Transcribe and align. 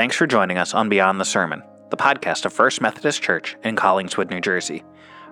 Thanks 0.00 0.16
for 0.16 0.26
joining 0.26 0.56
us 0.56 0.72
on 0.72 0.88
Beyond 0.88 1.20
the 1.20 1.26
Sermon, 1.26 1.62
the 1.90 1.96
podcast 1.98 2.46
of 2.46 2.54
First 2.54 2.80
Methodist 2.80 3.20
Church 3.20 3.58
in 3.62 3.76
Collingswood, 3.76 4.30
New 4.30 4.40
Jersey. 4.40 4.82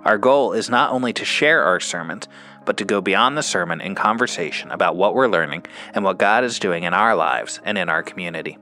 Our 0.04 0.18
goal 0.18 0.52
is 0.52 0.68
not 0.68 0.91
only 0.91 1.14
to 1.14 1.25
share 1.25 1.62
our 1.62 1.80
sermons, 1.80 2.28
but 2.67 2.76
to 2.76 2.84
go 2.84 3.00
beyond 3.00 3.39
the 3.39 3.42
sermon 3.42 3.81
in 3.81 3.94
conversation 3.94 4.70
about 4.70 4.94
what 4.94 5.15
we're 5.15 5.26
learning 5.26 5.65
and 5.94 6.04
what 6.04 6.18
God 6.18 6.44
is 6.44 6.58
doing 6.58 6.83
in 6.83 6.92
our 6.92 7.17
lives 7.17 7.62
and 7.65 7.78
in 7.78 7.89
our 7.89 8.02
community. 8.02 8.59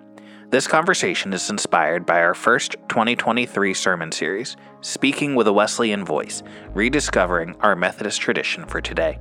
This 0.51 0.69
conversation 0.69 1.33
is 1.33 1.51
inspired 1.51 2.07
by 2.07 2.23
our 2.23 2.35
first 2.35 2.77
2023 2.89 3.75
sermon 3.75 4.13
series, 4.13 4.57
Speaking 4.83 5.35
with 5.35 5.49
a 5.49 5.53
Wesleyan 5.53 6.05
Voice 6.05 6.45
Rediscovering 6.73 7.57
Our 7.59 7.75
Methodist 7.75 8.21
Tradition 8.21 8.65
for 8.65 8.81
Today. 8.81 9.19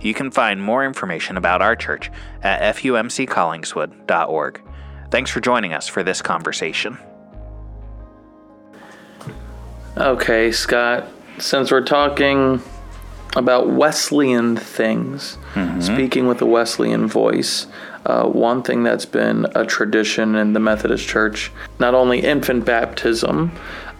You 0.00 0.14
can 0.14 0.30
find 0.30 0.62
more 0.62 0.84
information 0.84 1.36
about 1.36 1.62
our 1.62 1.74
church 1.74 2.12
at 2.44 2.76
fumccollingswood.org. 2.76 4.62
Thanks 5.16 5.30
for 5.30 5.40
joining 5.40 5.72
us 5.72 5.88
for 5.88 6.02
this 6.02 6.20
conversation. 6.20 6.98
Okay, 9.96 10.52
Scott, 10.52 11.08
since 11.38 11.70
we're 11.70 11.86
talking 11.86 12.60
about 13.34 13.70
Wesleyan 13.70 14.58
things, 14.58 15.38
speaking 15.80 16.26
with 16.26 16.42
a 16.42 16.44
Wesleyan 16.44 17.06
voice, 17.06 17.66
uh, 18.04 18.24
one 18.26 18.62
thing 18.62 18.82
that's 18.82 19.06
been 19.06 19.46
a 19.54 19.64
tradition 19.64 20.34
in 20.34 20.52
the 20.52 20.60
Methodist 20.60 21.08
Church, 21.08 21.50
not 21.78 21.94
only 21.94 22.20
infant 22.20 22.66
baptism, 22.66 23.52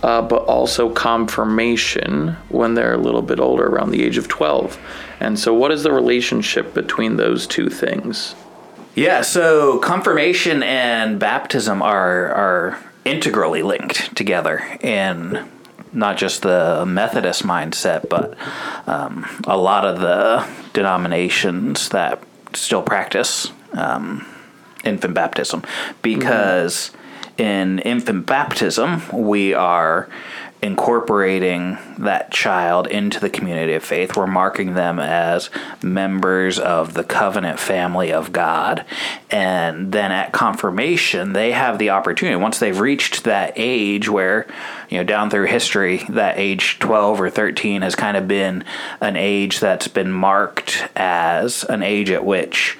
uh, 0.02 0.20
but 0.20 0.42
also 0.42 0.90
confirmation 0.90 2.36
when 2.50 2.74
they're 2.74 2.92
a 2.92 2.98
little 2.98 3.22
bit 3.22 3.40
older, 3.40 3.64
around 3.64 3.90
the 3.90 4.04
age 4.04 4.18
of 4.18 4.28
12. 4.28 4.78
And 5.20 5.38
so, 5.38 5.54
what 5.54 5.72
is 5.72 5.82
the 5.82 5.92
relationship 5.92 6.74
between 6.74 7.16
those 7.16 7.46
two 7.46 7.70
things? 7.70 8.34
Yeah, 8.96 9.20
so 9.20 9.78
confirmation 9.78 10.62
and 10.62 11.20
baptism 11.20 11.82
are 11.82 12.28
are 12.32 12.78
integrally 13.04 13.62
linked 13.62 14.16
together 14.16 14.62
in 14.80 15.46
not 15.92 16.16
just 16.16 16.40
the 16.40 16.84
Methodist 16.86 17.42
mindset, 17.42 18.08
but 18.08 18.38
um, 18.88 19.26
a 19.44 19.58
lot 19.58 19.84
of 19.84 20.00
the 20.00 20.48
denominations 20.72 21.90
that 21.90 22.22
still 22.54 22.80
practice 22.80 23.52
um, 23.74 24.26
infant 24.82 25.12
baptism, 25.12 25.62
because 26.00 26.90
in 27.36 27.80
infant 27.80 28.24
baptism 28.24 29.02
we 29.12 29.52
are 29.52 30.08
incorporating 30.66 31.78
that 31.96 32.32
child 32.32 32.88
into 32.88 33.20
the 33.20 33.30
community 33.30 33.72
of 33.74 33.84
faith. 33.84 34.16
We're 34.16 34.26
marking 34.26 34.74
them 34.74 34.98
as 34.98 35.48
members 35.80 36.58
of 36.58 36.94
the 36.94 37.04
covenant 37.04 37.60
family 37.60 38.12
of 38.12 38.32
God. 38.32 38.84
And 39.30 39.92
then 39.92 40.10
at 40.10 40.32
confirmation, 40.32 41.34
they 41.34 41.52
have 41.52 41.78
the 41.78 41.90
opportunity, 41.90 42.34
once 42.34 42.58
they've 42.58 42.78
reached 42.78 43.22
that 43.24 43.52
age 43.54 44.08
where, 44.08 44.48
you 44.90 44.98
know, 44.98 45.04
down 45.04 45.30
through 45.30 45.46
history, 45.46 46.04
that 46.08 46.36
age 46.36 46.80
12 46.80 47.20
or 47.20 47.30
13 47.30 47.82
has 47.82 47.94
kind 47.94 48.16
of 48.16 48.26
been 48.26 48.64
an 49.00 49.14
age 49.14 49.60
that's 49.60 49.86
been 49.86 50.10
marked 50.10 50.88
as 50.96 51.62
an 51.62 51.84
age 51.84 52.10
at 52.10 52.24
which 52.24 52.76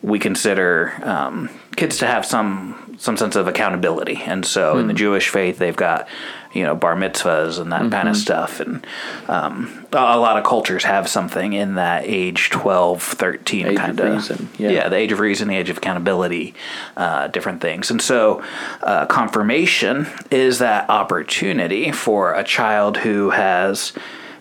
we 0.00 0.18
consider 0.18 0.98
um, 1.02 1.50
kids 1.76 1.98
to 1.98 2.06
have 2.06 2.24
some 2.24 2.96
some 2.98 3.16
sense 3.16 3.36
of 3.36 3.46
accountability, 3.46 4.16
and 4.16 4.44
so 4.44 4.76
in 4.76 4.88
the 4.88 4.94
Jewish 4.94 5.28
faith, 5.28 5.58
they've 5.58 5.76
got 5.76 6.08
you 6.52 6.62
know 6.62 6.74
bar 6.74 6.96
mitzvahs 6.96 7.60
and 7.60 7.72
that 7.72 7.90
kind 7.90 8.08
of 8.08 8.16
stuff, 8.16 8.60
and 8.60 8.86
um, 9.28 9.86
a 9.92 10.18
lot 10.18 10.36
of 10.36 10.44
cultures 10.44 10.84
have 10.84 11.08
something 11.08 11.52
in 11.52 11.74
that 11.74 12.04
age 12.04 12.50
12, 12.50 13.02
13 13.02 13.66
Age 13.66 13.76
kind 13.76 14.00
of 14.00 14.14
reason, 14.14 14.48
yeah. 14.58 14.88
the 14.88 14.96
age 14.96 15.12
of 15.12 15.20
reason, 15.20 15.48
the 15.48 15.56
age 15.56 15.70
of 15.70 15.78
accountability, 15.78 16.54
uh, 16.96 17.28
different 17.28 17.60
things, 17.60 17.90
and 17.90 18.00
so 18.00 18.42
uh, 18.82 19.06
confirmation 19.06 20.06
is 20.30 20.58
that 20.58 20.88
opportunity 20.90 21.92
for 21.92 22.34
a 22.34 22.44
child 22.44 22.98
who 22.98 23.30
has 23.30 23.92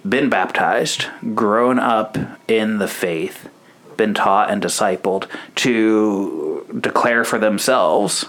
been 0.07 0.29
baptized, 0.29 1.05
grown 1.33 1.79
up 1.79 2.17
in 2.47 2.77
the 2.77 2.87
faith, 2.87 3.49
been 3.97 4.13
taught 4.13 4.49
and 4.49 4.61
discipled 4.61 5.27
to 5.55 6.65
declare 6.79 7.23
for 7.23 7.39
themselves, 7.39 8.25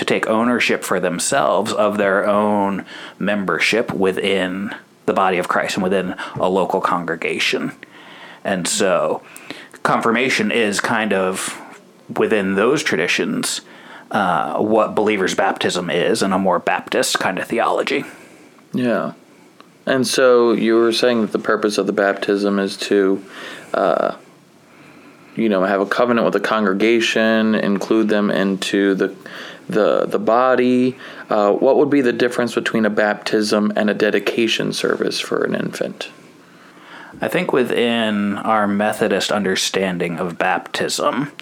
to 0.00 0.06
take 0.06 0.26
ownership 0.28 0.82
for 0.82 0.98
themselves 0.98 1.74
of 1.74 1.98
their 1.98 2.26
own 2.26 2.86
membership 3.18 3.92
within 3.92 4.74
the 5.04 5.12
body 5.12 5.36
of 5.36 5.46
Christ 5.46 5.76
and 5.76 5.82
within 5.82 6.16
a 6.36 6.48
local 6.48 6.80
congregation. 6.80 7.72
And 8.42 8.66
so, 8.66 9.22
confirmation 9.82 10.50
is 10.50 10.80
kind 10.80 11.12
of 11.12 11.60
within 12.16 12.54
those 12.54 12.82
traditions 12.82 13.60
uh, 14.10 14.58
what 14.58 14.94
believers' 14.94 15.34
baptism 15.34 15.90
is 15.90 16.22
in 16.22 16.32
a 16.32 16.38
more 16.38 16.58
Baptist 16.58 17.18
kind 17.18 17.38
of 17.38 17.46
theology. 17.46 18.04
Yeah. 18.72 19.12
And 19.84 20.06
so 20.06 20.52
you 20.52 20.76
were 20.76 20.92
saying 20.92 21.20
that 21.20 21.32
the 21.32 21.38
purpose 21.38 21.76
of 21.76 21.86
the 21.86 21.92
baptism 21.92 22.58
is 22.58 22.78
to, 22.78 23.22
uh, 23.74 24.16
you 25.36 25.50
know, 25.50 25.62
have 25.64 25.82
a 25.82 25.86
covenant 25.86 26.24
with 26.24 26.32
the 26.32 26.40
congregation, 26.40 27.54
include 27.54 28.08
them 28.08 28.30
into 28.30 28.94
the 28.94 29.14
the 29.70 30.06
the 30.06 30.18
body. 30.18 30.96
Uh, 31.28 31.52
what 31.52 31.76
would 31.76 31.90
be 31.90 32.00
the 32.00 32.12
difference 32.12 32.54
between 32.54 32.84
a 32.84 32.90
baptism 32.90 33.72
and 33.76 33.90
a 33.90 33.94
dedication 33.94 34.72
service 34.72 35.20
for 35.20 35.44
an 35.44 35.54
infant? 35.54 36.10
I 37.20 37.28
think 37.28 37.52
within 37.52 38.38
our 38.38 38.66
Methodist 38.66 39.30
understanding 39.30 40.18
of 40.18 40.38
baptism, 40.38 41.32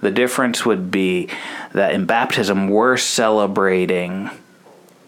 the 0.00 0.10
difference 0.10 0.64
would 0.64 0.90
be 0.90 1.28
that 1.72 1.92
in 1.92 2.06
baptism, 2.06 2.68
we're 2.68 2.96
celebrating 2.96 4.30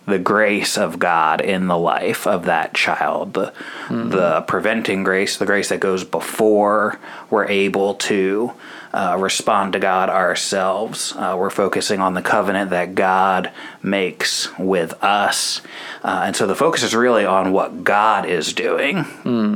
the 0.09 0.19
grace 0.19 0.79
of 0.79 0.99
God 0.99 1.41
in 1.41 1.67
the 1.67 1.77
life 1.77 2.27
of 2.27 2.47
that 2.47 2.73
child, 2.75 3.35
the, 3.35 3.53
the 3.89 4.41
preventing 4.43 5.05
grace, 5.05 5.37
the 5.37 5.47
grace 5.47 5.69
that 5.69 5.81
goes 5.81 6.03
before 6.03 6.99
we're 7.31 7.47
able 7.47 7.95
to 7.95 8.53
uh, 8.95 9.17
respond 9.21 9.75
to 9.75 9.79
God 9.79 10.09
ourselves. 10.09 11.13
Uh, 11.15 11.37
we're 11.39 11.51
focusing 11.51 12.01
on 12.01 12.15
the 12.15 12.23
covenant 12.23 12.71
that 12.71 12.95
God 12.95 13.53
makes 13.83 14.49
with 14.59 14.95
us. 15.05 15.61
Uh, 16.03 16.23
and 16.25 16.35
so 16.35 16.47
the 16.47 16.55
focus 16.55 16.83
is 16.83 16.95
really 16.95 17.27
on 17.27 17.53
what 17.53 17.85
God 17.85 18.25
is 18.25 18.55
doing 18.55 19.05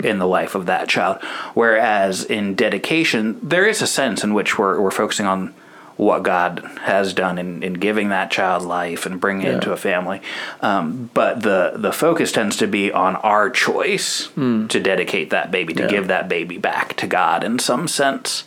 in 0.05 0.19
the 0.19 0.27
life 0.27 0.55
of 0.55 0.67
that 0.67 0.87
child. 0.89 1.23
Whereas 1.55 2.25
in 2.25 2.55
dedication, 2.55 3.41
there 3.43 3.67
is 3.67 3.81
a 3.81 3.87
sense 3.87 4.23
in 4.23 4.35
which 4.35 4.59
we're, 4.59 4.79
we're 4.79 4.91
focusing 4.91 5.25
on 5.25 5.55
what 5.97 6.23
God 6.23 6.65
has 6.83 7.13
done 7.13 7.39
in, 7.39 7.63
in 7.63 7.75
giving 7.75 8.09
that 8.09 8.31
child 8.31 8.63
life 8.65 9.05
and 9.07 9.21
bringing 9.21 9.47
it 9.47 9.55
into 9.55 9.73
a 9.73 9.77
family. 9.77 10.21
Um, 10.61 11.11
but 11.15 11.43
the, 11.43 11.75
the 11.77 11.93
focus 11.93 12.33
tends 12.33 12.57
to 12.59 12.67
be 12.67 12.91
on 12.91 13.17
our 13.17 13.51
choice 13.51 14.29
to 14.35 14.67
dedicate 14.81 15.31
that 15.31 15.51
baby, 15.51 15.75
to 15.75 15.83
Yeah. 15.83 15.89
give 15.89 16.09
that 16.09 16.29
baby 16.29 16.59
back 16.59 16.97
to 16.97 17.07
God 17.07 17.45
in 17.45 17.59
some 17.59 17.87
sense. 17.89 18.45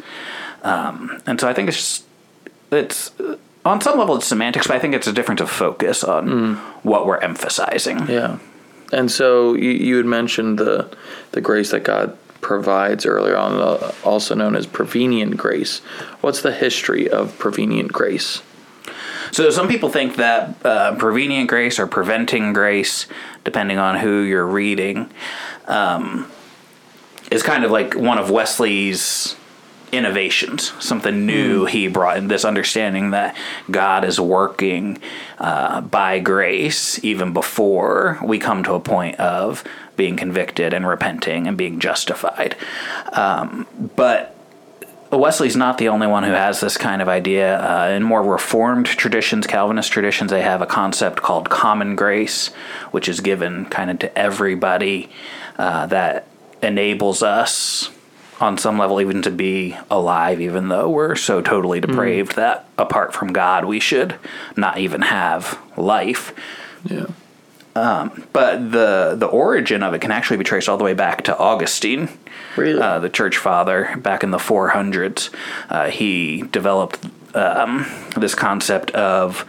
Um, 0.64 1.22
and 1.26 1.40
so 1.40 1.48
I 1.48 1.54
think 1.54 1.70
it's 1.70 1.78
just, 1.78 2.06
it's 2.72 3.12
on 3.64 3.80
some 3.82 3.98
level 4.00 4.16
it's 4.18 4.26
semantics, 4.28 4.68
but 4.68 4.76
I 4.76 4.80
think 4.80 4.94
it's 4.96 5.08
a 5.08 5.14
difference 5.14 5.42
of 5.42 5.50
focus 5.50 6.04
on 6.04 6.56
what 6.84 7.06
we're 7.06 7.20
emphasizing. 7.20 8.08
Yeah. 8.08 8.40
And 8.92 9.12
so 9.12 9.54
you, 9.54 9.70
you 9.72 9.98
had 9.98 10.06
mentioned 10.06 10.58
the 10.60 10.90
the 11.32 11.42
grace 11.42 11.72
that 11.72 11.84
God 11.84 12.18
provides 12.46 13.08
earlier 13.08 13.36
on, 13.36 13.54
uh, 13.54 13.92
also 14.04 14.36
known 14.36 14.56
as 14.56 14.68
prevenient 14.68 15.36
grace. 15.36 15.80
What's 16.22 16.44
the 16.44 16.52
history 16.52 17.10
of 17.10 17.40
prevenient 17.40 17.92
grace? 17.92 18.44
So 19.32 19.50
some 19.50 19.68
people 19.68 19.90
think 19.90 20.18
that 20.18 20.64
uh, 20.64 20.96
prevenient 20.96 21.50
grace 21.50 21.80
or 21.80 21.88
preventing 21.88 22.54
grace, 22.54 23.08
depending 23.44 23.80
on 23.80 23.98
who 23.98 24.20
you're 24.22 24.46
reading, 24.46 25.10
um, 25.68 26.32
is 27.32 27.42
kind 27.42 27.66
of 27.66 27.72
like 27.72 27.96
one 27.96 28.20
of 28.20 28.30
Wesley's 28.30 29.36
innovations, 29.92 30.74
something 30.84 31.26
new 31.26 31.66
he 31.66 31.88
brought 31.88 32.18
in 32.18 32.28
this 32.28 32.46
understanding 32.46 33.12
that 33.12 33.36
God 33.70 34.04
is 34.04 34.20
working 34.20 35.00
uh, 35.38 35.82
by 35.82 36.20
grace 36.20 37.04
even 37.04 37.34
before 37.34 38.20
we 38.24 38.40
come 38.40 38.64
to 38.64 38.74
a 38.74 38.80
point 38.80 39.20
of 39.20 39.64
being 39.96 40.18
convicted 40.18 40.74
and 40.74 40.88
repenting 40.88 41.48
and 41.48 41.58
being 41.58 41.80
justified. 41.80 42.56
Um, 43.14 43.68
but 43.96 44.36
Wesley's 45.12 45.56
not 45.56 45.78
the 45.78 45.90
only 45.90 46.08
one 46.08 46.24
who 46.24 46.32
has 46.32 46.60
this 46.60 46.78
kind 46.78 47.02
of 47.02 47.08
idea. 47.08 47.60
Uh, 47.60 47.90
in 47.90 48.04
more 48.04 48.24
Reformed 48.24 48.86
traditions, 48.86 49.48
Calvinist 49.48 49.92
traditions, 49.92 50.32
they 50.32 50.42
have 50.42 50.62
a 50.62 50.66
concept 50.66 51.22
called 51.22 51.50
common 51.50 51.96
grace, 51.96 52.48
which 52.92 53.08
is 53.08 53.22
given 53.22 53.66
kind 53.66 53.90
of 53.92 54.00
to 54.00 54.18
everybody 54.18 55.10
uh, 55.58 55.86
that 55.88 56.28
enables 56.62 57.22
us 57.24 57.90
on 58.42 58.58
some 58.58 58.78
level 58.78 59.00
even 59.00 59.22
to 59.22 59.32
be 59.32 59.78
alive, 59.90 60.42
even 60.42 60.68
though 60.68 60.90
we're 60.90 61.16
so 61.16 61.42
totally 61.42 61.80
depraved 61.80 62.36
that 62.36 62.68
apart 62.78 63.14
from 63.14 63.32
God, 63.32 63.66
we 63.66 63.80
should 63.80 64.16
not 64.58 64.78
even 64.78 65.02
have 65.04 65.58
life. 65.78 66.34
Yeah. 66.84 67.06
But 67.74 68.72
the 68.72 69.16
the 69.18 69.26
origin 69.26 69.84
of 69.84 69.94
it 69.94 70.02
can 70.02 70.12
actually 70.12 70.38
be 70.38 70.44
traced 70.44 70.70
all 70.70 70.78
the 70.78 70.84
way 70.84 70.94
back 70.94 71.24
to 71.26 71.38
Augustine, 71.38 72.10
Really? 72.56 72.82
uh, 72.82 73.00
the 73.00 73.10
church 73.10 73.38
father, 73.38 73.96
back 73.98 74.24
in 74.24 74.32
the 74.32 74.38
400s. 74.38 75.30
Uh, 75.70 75.90
he 75.90 76.44
developed 76.52 77.06
um, 77.36 77.86
this 78.16 78.34
concept 78.36 78.92
of 78.92 79.46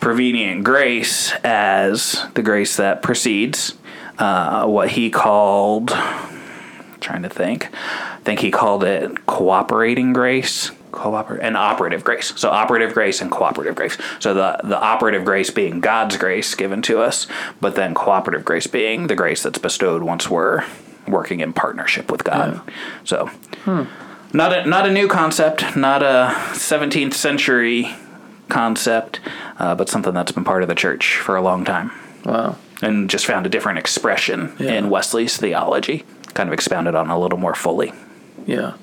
prevenient 0.00 0.62
grace 0.62 1.32
as 1.42 2.24
the 2.34 2.42
grace 2.42 2.76
that 2.76 3.02
precedes 3.02 3.74
uh, 4.18 4.66
what 4.66 4.90
he 4.90 5.10
called. 5.10 5.88
Trying 7.00 7.22
to 7.22 7.28
think. 7.28 7.68
I 8.26 8.28
think 8.28 8.40
he 8.40 8.50
called 8.50 8.82
it 8.82 9.24
cooperating 9.26 10.12
grace 10.12 10.72
cooperate 10.90 11.42
and 11.42 11.56
operative 11.56 12.02
grace. 12.02 12.32
So 12.34 12.50
operative 12.50 12.92
grace 12.92 13.20
and 13.20 13.30
cooperative 13.30 13.76
grace. 13.76 13.96
So 14.18 14.34
the 14.34 14.58
the 14.64 14.76
operative 14.76 15.24
grace 15.24 15.48
being 15.50 15.78
God's 15.78 16.16
grace 16.16 16.56
given 16.56 16.82
to 16.82 17.00
us, 17.00 17.28
but 17.60 17.76
then 17.76 17.94
cooperative 17.94 18.44
grace 18.44 18.66
being 18.66 19.06
the 19.06 19.14
grace 19.14 19.44
that's 19.44 19.58
bestowed 19.58 20.02
once 20.02 20.28
we're 20.28 20.64
working 21.06 21.38
in 21.38 21.52
partnership 21.52 22.10
with 22.10 22.24
God. 22.24 22.60
Yeah. 22.66 22.74
So 23.04 23.26
hmm. 23.64 23.84
not 24.36 24.52
a 24.52 24.66
not 24.66 24.88
a 24.88 24.92
new 24.92 25.06
concept, 25.06 25.76
not 25.76 26.02
a 26.02 26.32
17th 26.50 27.14
century 27.14 27.94
concept, 28.48 29.20
uh, 29.60 29.76
but 29.76 29.88
something 29.88 30.14
that's 30.14 30.32
been 30.32 30.42
part 30.42 30.64
of 30.64 30.68
the 30.68 30.74
church 30.74 31.14
for 31.18 31.36
a 31.36 31.42
long 31.42 31.64
time. 31.64 31.92
Wow. 32.24 32.56
And 32.82 33.08
just 33.08 33.24
found 33.24 33.46
a 33.46 33.48
different 33.48 33.78
expression 33.78 34.52
yeah. 34.58 34.72
in 34.72 34.90
Wesley's 34.90 35.36
theology, 35.36 36.04
kind 36.34 36.48
of 36.48 36.52
expounded 36.52 36.96
on 36.96 37.08
a 37.08 37.16
little 37.16 37.38
more 37.38 37.54
fully. 37.54 37.92
Yeah. 38.44 38.74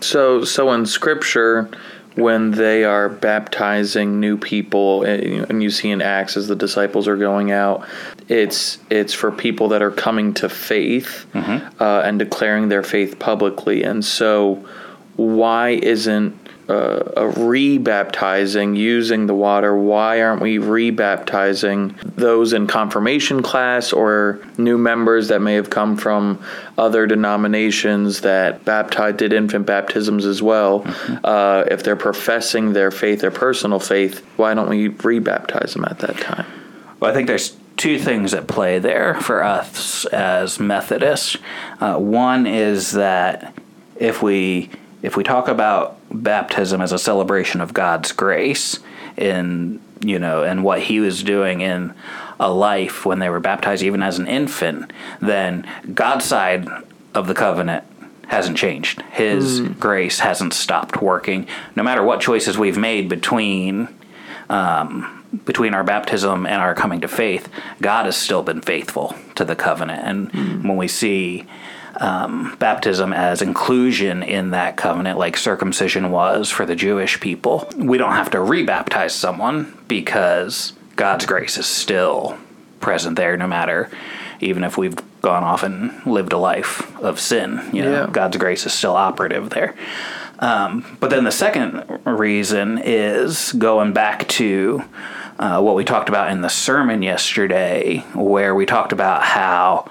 So, 0.00 0.44
so 0.44 0.72
in 0.72 0.86
Scripture, 0.86 1.70
when 2.14 2.52
they 2.52 2.84
are 2.84 3.08
baptizing 3.08 4.20
new 4.20 4.36
people, 4.36 5.02
and 5.02 5.62
you 5.62 5.70
see 5.70 5.90
in 5.90 6.00
Acts 6.00 6.36
as 6.36 6.46
the 6.46 6.54
disciples 6.54 7.08
are 7.08 7.16
going 7.16 7.50
out, 7.50 7.88
it's 8.28 8.78
it's 8.90 9.12
for 9.12 9.32
people 9.32 9.68
that 9.68 9.82
are 9.82 9.90
coming 9.90 10.32
to 10.34 10.48
faith 10.48 11.26
mm-hmm. 11.32 11.82
uh, 11.82 12.00
and 12.02 12.18
declaring 12.18 12.68
their 12.68 12.82
faith 12.82 13.18
publicly. 13.18 13.82
And 13.82 14.04
so, 14.04 14.64
why 15.16 15.70
isn't 15.70 16.43
uh, 16.68 17.02
a 17.16 17.32
rebaptizing 17.32 18.76
using 18.76 19.26
the 19.26 19.34
water, 19.34 19.76
why 19.76 20.22
aren't 20.22 20.40
we 20.40 20.58
rebaptizing 20.58 21.94
those 22.16 22.52
in 22.52 22.66
confirmation 22.66 23.42
class 23.42 23.92
or 23.92 24.40
new 24.56 24.78
members 24.78 25.28
that 25.28 25.42
may 25.42 25.54
have 25.54 25.68
come 25.68 25.96
from 25.96 26.42
other 26.78 27.06
denominations 27.06 28.22
that 28.22 28.64
baptized 28.64 29.18
did 29.18 29.32
infant 29.32 29.66
baptisms 29.66 30.24
as 30.24 30.42
well? 30.42 30.80
Mm-hmm. 30.80 31.16
Uh, 31.24 31.64
if 31.70 31.82
they're 31.82 31.96
professing 31.96 32.72
their 32.72 32.90
faith, 32.90 33.20
their 33.20 33.30
personal 33.30 33.78
faith, 33.78 34.24
why 34.36 34.54
don't 34.54 34.68
we 34.68 34.88
rebaptize 34.88 35.74
them 35.74 35.84
at 35.84 35.98
that 35.98 36.16
time? 36.18 36.46
Well, 36.98 37.10
I 37.10 37.14
think 37.14 37.26
there's 37.26 37.56
two 37.76 37.98
things 37.98 38.32
at 38.34 38.46
play 38.46 38.78
there 38.78 39.20
for 39.20 39.42
us 39.42 40.06
as 40.06 40.58
Methodists. 40.58 41.36
Uh, 41.80 41.96
one 41.98 42.46
is 42.46 42.92
that 42.92 43.54
if 43.96 44.22
we 44.22 44.70
if 45.02 45.18
we 45.18 45.22
talk 45.22 45.48
about 45.48 45.98
baptism 46.22 46.80
as 46.80 46.92
a 46.92 46.98
celebration 46.98 47.60
of 47.60 47.74
God's 47.74 48.12
grace 48.12 48.78
in 49.16 49.80
you 50.00 50.18
know 50.18 50.42
and 50.42 50.64
what 50.64 50.82
he 50.82 51.00
was 51.00 51.22
doing 51.22 51.60
in 51.60 51.94
a 52.40 52.50
life 52.50 53.06
when 53.06 53.18
they 53.18 53.28
were 53.28 53.40
baptized 53.40 53.82
even 53.82 54.02
as 54.02 54.18
an 54.18 54.26
infant 54.26 54.92
then 55.20 55.66
God's 55.92 56.24
side 56.24 56.68
of 57.14 57.26
the 57.26 57.34
covenant 57.34 57.84
hasn't 58.28 58.56
changed 58.56 59.02
his 59.12 59.60
mm. 59.60 59.78
grace 59.78 60.18
hasn't 60.18 60.52
stopped 60.52 61.00
working 61.00 61.46
no 61.76 61.82
matter 61.82 62.02
what 62.02 62.20
choices 62.20 62.58
we've 62.58 62.78
made 62.78 63.08
between 63.08 63.88
um, 64.48 65.24
between 65.44 65.74
our 65.74 65.84
baptism 65.84 66.46
and 66.46 66.60
our 66.60 66.74
coming 66.74 67.00
to 67.00 67.08
faith 67.08 67.48
God 67.80 68.06
has 68.06 68.16
still 68.16 68.42
been 68.42 68.60
faithful 68.60 69.14
to 69.36 69.44
the 69.44 69.56
covenant 69.56 70.02
and 70.04 70.32
mm. 70.32 70.62
when 70.68 70.76
we 70.76 70.88
see 70.88 71.46
um, 72.00 72.56
baptism 72.58 73.12
as 73.12 73.42
inclusion 73.42 74.22
in 74.22 74.50
that 74.50 74.76
covenant, 74.76 75.18
like 75.18 75.36
circumcision 75.36 76.10
was 76.10 76.50
for 76.50 76.66
the 76.66 76.76
Jewish 76.76 77.20
people. 77.20 77.68
We 77.76 77.98
don't 77.98 78.12
have 78.12 78.30
to 78.32 78.38
rebaptize 78.38 79.12
someone 79.12 79.76
because 79.88 80.72
God's 80.96 81.26
grace 81.26 81.58
is 81.58 81.66
still 81.66 82.38
present 82.80 83.16
there, 83.16 83.36
no 83.36 83.46
matter 83.46 83.90
even 84.40 84.64
if 84.64 84.76
we've 84.76 84.96
gone 85.22 85.42
off 85.42 85.62
and 85.62 86.04
lived 86.06 86.32
a 86.32 86.38
life 86.38 86.94
of 87.00 87.18
sin. 87.18 87.60
You 87.72 87.82
know, 87.82 87.92
yeah. 88.04 88.10
God's 88.10 88.36
grace 88.36 88.66
is 88.66 88.72
still 88.72 88.94
operative 88.94 89.50
there. 89.50 89.74
Um, 90.38 90.96
but 91.00 91.10
then 91.10 91.24
the 91.24 91.32
second 91.32 91.84
reason 92.04 92.78
is 92.78 93.52
going 93.52 93.92
back 93.92 94.28
to 94.28 94.84
uh, 95.38 95.60
what 95.60 95.74
we 95.74 95.84
talked 95.84 96.08
about 96.08 96.30
in 96.30 96.42
the 96.42 96.48
sermon 96.48 97.02
yesterday, 97.02 97.98
where 98.14 98.54
we 98.54 98.66
talked 98.66 98.92
about 98.92 99.22
how 99.22 99.90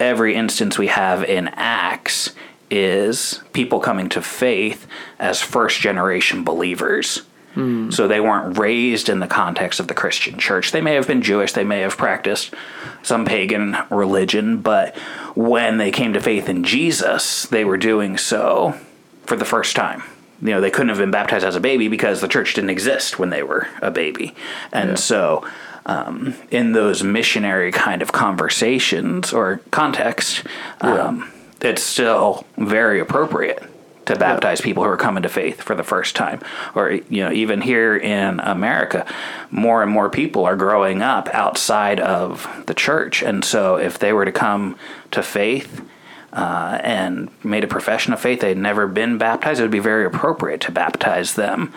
every 0.00 0.34
instance 0.34 0.78
we 0.78 0.88
have 0.88 1.22
in 1.24 1.48
Acts 1.48 2.34
is 2.70 3.40
people 3.52 3.80
coming 3.80 4.08
to 4.10 4.22
faith 4.22 4.86
as 5.18 5.40
first 5.40 5.80
generation 5.80 6.44
believers. 6.44 7.22
Mm. 7.54 7.92
So 7.92 8.06
they 8.06 8.20
weren't 8.20 8.58
raised 8.58 9.08
in 9.08 9.18
the 9.18 9.26
context 9.26 9.80
of 9.80 9.88
the 9.88 9.94
Christian 9.94 10.38
church. 10.38 10.70
They 10.70 10.80
may 10.80 10.94
have 10.94 11.08
been 11.08 11.20
Jewish, 11.20 11.52
they 11.52 11.64
may 11.64 11.80
have 11.80 11.96
practiced 11.96 12.54
some 13.02 13.24
pagan 13.24 13.76
religion, 13.90 14.58
but 14.58 14.96
when 15.34 15.78
they 15.78 15.90
came 15.90 16.12
to 16.12 16.20
faith 16.20 16.48
in 16.48 16.62
Jesus, 16.62 17.46
they 17.46 17.64
were 17.64 17.76
doing 17.76 18.16
so 18.16 18.78
for 19.24 19.36
the 19.36 19.44
first 19.44 19.74
time. 19.74 20.02
You 20.40 20.50
know, 20.50 20.60
they 20.60 20.70
couldn't 20.70 20.88
have 20.88 20.98
been 20.98 21.10
baptized 21.10 21.44
as 21.44 21.56
a 21.56 21.60
baby 21.60 21.88
because 21.88 22.20
the 22.20 22.28
church 22.28 22.54
didn't 22.54 22.70
exist 22.70 23.18
when 23.18 23.30
they 23.30 23.42
were 23.42 23.68
a 23.82 23.90
baby. 23.90 24.34
And 24.72 24.90
yeah. 24.90 24.94
so 24.94 25.46
um, 25.86 26.34
in 26.50 26.72
those 26.72 27.02
missionary 27.02 27.72
kind 27.72 28.02
of 28.02 28.12
conversations 28.12 29.32
or 29.32 29.60
context, 29.70 30.44
um, 30.80 31.30
yeah. 31.62 31.70
it's 31.70 31.82
still 31.82 32.46
very 32.56 33.00
appropriate 33.00 33.62
to 34.06 34.16
baptize 34.16 34.60
yeah. 34.60 34.64
people 34.64 34.82
who 34.82 34.90
are 34.90 34.96
coming 34.96 35.22
to 35.22 35.28
faith 35.28 35.62
for 35.62 35.74
the 35.74 35.82
first 35.82 36.16
time. 36.16 36.40
Or, 36.74 36.90
you 36.90 37.24
know, 37.24 37.32
even 37.32 37.60
here 37.60 37.96
in 37.96 38.40
America, 38.40 39.06
more 39.50 39.82
and 39.82 39.90
more 39.90 40.10
people 40.10 40.44
are 40.44 40.56
growing 40.56 41.02
up 41.02 41.28
outside 41.32 42.00
of 42.00 42.48
the 42.66 42.74
church. 42.74 43.22
And 43.22 43.44
so 43.44 43.76
if 43.76 43.98
they 43.98 44.12
were 44.12 44.24
to 44.24 44.32
come 44.32 44.76
to 45.12 45.22
faith, 45.22 45.84
uh, 46.32 46.78
and 46.82 47.28
made 47.44 47.64
a 47.64 47.68
profession 47.68 48.12
of 48.12 48.20
faith, 48.20 48.40
they'd 48.40 48.56
never 48.56 48.86
been 48.86 49.18
baptized, 49.18 49.60
it 49.60 49.64
would 49.64 49.70
be 49.70 49.78
very 49.78 50.04
appropriate 50.04 50.60
to 50.62 50.72
baptize 50.72 51.34
them 51.34 51.72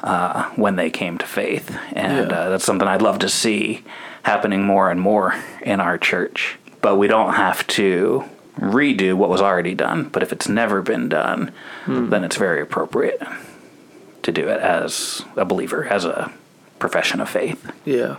uh, 0.00 0.48
when 0.50 0.76
they 0.76 0.90
came 0.90 1.18
to 1.18 1.26
faith. 1.26 1.76
And 1.92 2.30
yeah. 2.30 2.36
uh, 2.36 2.48
that's 2.50 2.64
something 2.64 2.88
I'd 2.88 3.02
love 3.02 3.18
to 3.20 3.28
see 3.28 3.84
happening 4.22 4.62
more 4.62 4.90
and 4.90 5.00
more 5.00 5.34
in 5.62 5.80
our 5.80 5.98
church. 5.98 6.58
But 6.80 6.96
we 6.96 7.08
don't 7.08 7.34
have 7.34 7.66
to 7.68 8.24
redo 8.58 9.14
what 9.14 9.28
was 9.28 9.40
already 9.40 9.74
done. 9.74 10.04
But 10.04 10.22
if 10.22 10.32
it's 10.32 10.48
never 10.48 10.82
been 10.82 11.08
done, 11.08 11.52
hmm. 11.84 12.10
then 12.10 12.24
it's 12.24 12.36
very 12.36 12.60
appropriate 12.60 13.22
to 14.22 14.32
do 14.32 14.48
it 14.48 14.60
as 14.60 15.24
a 15.36 15.44
believer, 15.44 15.86
as 15.86 16.04
a 16.04 16.32
profession 16.78 17.20
of 17.20 17.28
faith. 17.28 17.72
Yeah. 17.84 18.16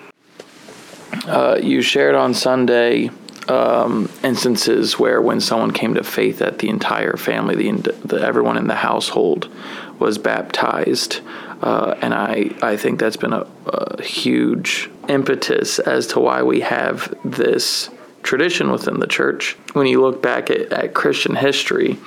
Uh, 1.26 1.60
you 1.62 1.82
shared 1.82 2.16
on 2.16 2.34
Sunday 2.34 3.10
um, 3.50 4.10
instances 4.24 5.00
where 5.00 5.22
when 5.22 5.42
someone 5.42 5.72
came 5.72 5.96
to 5.96 6.04
faith 6.04 6.40
that 6.40 6.60
the 6.60 6.70
entire 6.70 7.18
family, 7.18 7.56
the, 7.56 7.92
the 8.06 8.22
everyone 8.22 8.58
in 8.58 8.68
the 8.68 8.76
household 8.76 9.50
was 9.98 10.18
baptized. 10.18 11.22
Uh, 11.62 11.96
and 12.02 12.14
I, 12.14 12.52
I 12.62 12.78
think 12.78 13.00
that's 13.00 13.18
been 13.18 13.34
a, 13.34 13.46
a, 13.66 14.02
huge 14.02 14.90
impetus 15.10 15.80
as 15.80 16.08
to 16.08 16.20
why 16.20 16.42
we 16.42 16.62
have 16.62 17.14
this 17.26 17.90
tradition 18.24 18.72
within 18.72 19.00
the 19.00 19.08
church. 19.08 19.58
When 19.74 19.88
you 19.88 20.02
look 20.02 20.22
back 20.22 20.50
at, 20.50 20.72
at 20.72 20.94
Christian 20.94 21.36
history, 21.36 21.98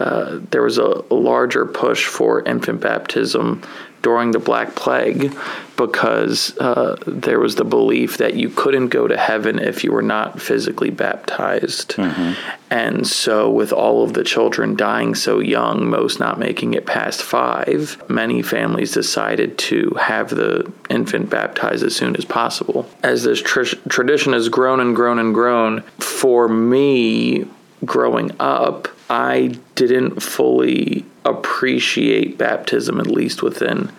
uh, 0.00 0.38
there 0.50 0.62
was 0.62 0.78
a, 0.78 1.04
a 1.10 1.14
larger 1.14 1.66
push 1.66 2.06
for 2.06 2.42
infant 2.42 2.80
baptism 2.80 3.62
during 4.02 4.32
the 4.32 4.38
Black 4.38 4.74
Plague 4.74 5.34
because 5.76 6.56
uh, 6.58 6.96
there 7.06 7.40
was 7.40 7.54
the 7.54 7.64
belief 7.64 8.18
that 8.18 8.34
you 8.34 8.50
couldn't 8.50 8.88
go 8.88 9.08
to 9.08 9.16
heaven 9.16 9.58
if 9.58 9.82
you 9.82 9.92
were 9.92 10.02
not 10.02 10.40
physically 10.40 10.90
baptized. 10.90 11.96
Mm-hmm. 11.96 12.32
And 12.70 13.06
so, 13.06 13.50
with 13.50 13.72
all 13.72 14.04
of 14.04 14.12
the 14.12 14.24
children 14.24 14.76
dying 14.76 15.14
so 15.14 15.40
young, 15.40 15.88
most 15.88 16.20
not 16.20 16.38
making 16.38 16.74
it 16.74 16.86
past 16.86 17.22
five, 17.22 18.02
many 18.08 18.42
families 18.42 18.92
decided 18.92 19.58
to 19.58 19.90
have 20.00 20.30
the 20.30 20.70
infant 20.90 21.30
baptized 21.30 21.84
as 21.84 21.96
soon 21.96 22.16
as 22.16 22.24
possible. 22.24 22.88
As 23.02 23.24
this 23.24 23.40
tr- 23.40 23.76
tradition 23.88 24.32
has 24.32 24.48
grown 24.48 24.80
and 24.80 24.94
grown 24.94 25.18
and 25.18 25.34
grown, 25.34 25.82
for 25.98 26.48
me, 26.48 27.46
growing 27.84 28.30
up, 28.40 28.88
I 29.12 29.58
didn't 29.74 30.22
fully 30.22 31.04
appreciate 31.26 32.38
baptism, 32.38 32.98
at 32.98 33.06
least 33.06 33.42
within 33.42 33.92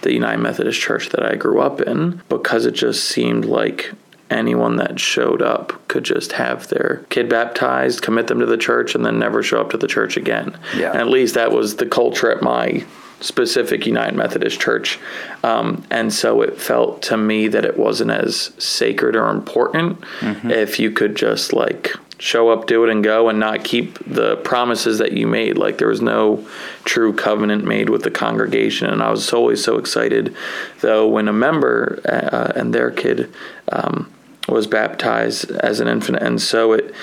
the 0.00 0.14
United 0.14 0.38
Methodist 0.38 0.80
Church 0.80 1.10
that 1.10 1.22
I 1.22 1.34
grew 1.34 1.60
up 1.60 1.82
in, 1.82 2.22
because 2.30 2.64
it 2.64 2.72
just 2.72 3.04
seemed 3.04 3.44
like 3.44 3.92
anyone 4.30 4.76
that 4.76 4.98
showed 4.98 5.42
up 5.42 5.86
could 5.88 6.02
just 6.02 6.32
have 6.32 6.66
their 6.68 7.04
kid 7.10 7.28
baptized, 7.28 8.00
commit 8.00 8.28
them 8.28 8.40
to 8.40 8.46
the 8.46 8.56
church, 8.56 8.94
and 8.94 9.04
then 9.04 9.18
never 9.18 9.42
show 9.42 9.60
up 9.60 9.68
to 9.72 9.76
the 9.76 9.86
church 9.86 10.16
again. 10.16 10.58
Yeah. 10.74 10.92
And 10.92 11.00
at 11.00 11.08
least 11.08 11.34
that 11.34 11.52
was 11.52 11.76
the 11.76 11.86
culture 11.86 12.30
at 12.30 12.42
my 12.42 12.86
specific 13.20 13.84
United 13.86 14.16
Methodist 14.16 14.60
Church. 14.60 14.98
Um, 15.42 15.84
and 15.90 16.10
so 16.10 16.40
it 16.40 16.58
felt 16.58 17.02
to 17.02 17.18
me 17.18 17.48
that 17.48 17.66
it 17.66 17.76
wasn't 17.76 18.12
as 18.12 18.50
sacred 18.56 19.14
or 19.14 19.28
important 19.28 20.00
mm-hmm. 20.20 20.50
if 20.50 20.80
you 20.80 20.90
could 20.90 21.16
just 21.16 21.52
like 21.52 21.92
show 22.24 22.48
up, 22.48 22.66
do 22.66 22.82
it, 22.84 22.90
and 22.90 23.04
go, 23.04 23.28
and 23.28 23.38
not 23.38 23.62
keep 23.62 23.98
the 24.06 24.36
promises 24.36 24.96
that 24.96 25.12
you 25.12 25.26
made. 25.26 25.58
Like 25.58 25.76
there 25.76 25.88
was 25.88 26.00
no 26.00 26.46
true 26.84 27.12
covenant 27.12 27.64
made 27.64 27.90
with 27.90 28.02
the 28.02 28.10
congregation. 28.10 28.88
And 28.88 29.02
I 29.02 29.10
was 29.10 29.30
always 29.30 29.62
so 29.62 29.76
excited, 29.76 30.34
though, 30.80 31.06
when 31.06 31.28
a 31.28 31.34
member 31.34 32.00
uh, 32.06 32.58
and 32.58 32.74
their 32.74 32.90
kid 32.90 33.30
um, 33.70 34.10
was 34.48 34.66
baptized 34.66 35.50
as 35.50 35.80
an 35.80 35.88
infant, 35.88 36.18
and 36.22 36.40
so 36.40 36.72
it 36.72 36.94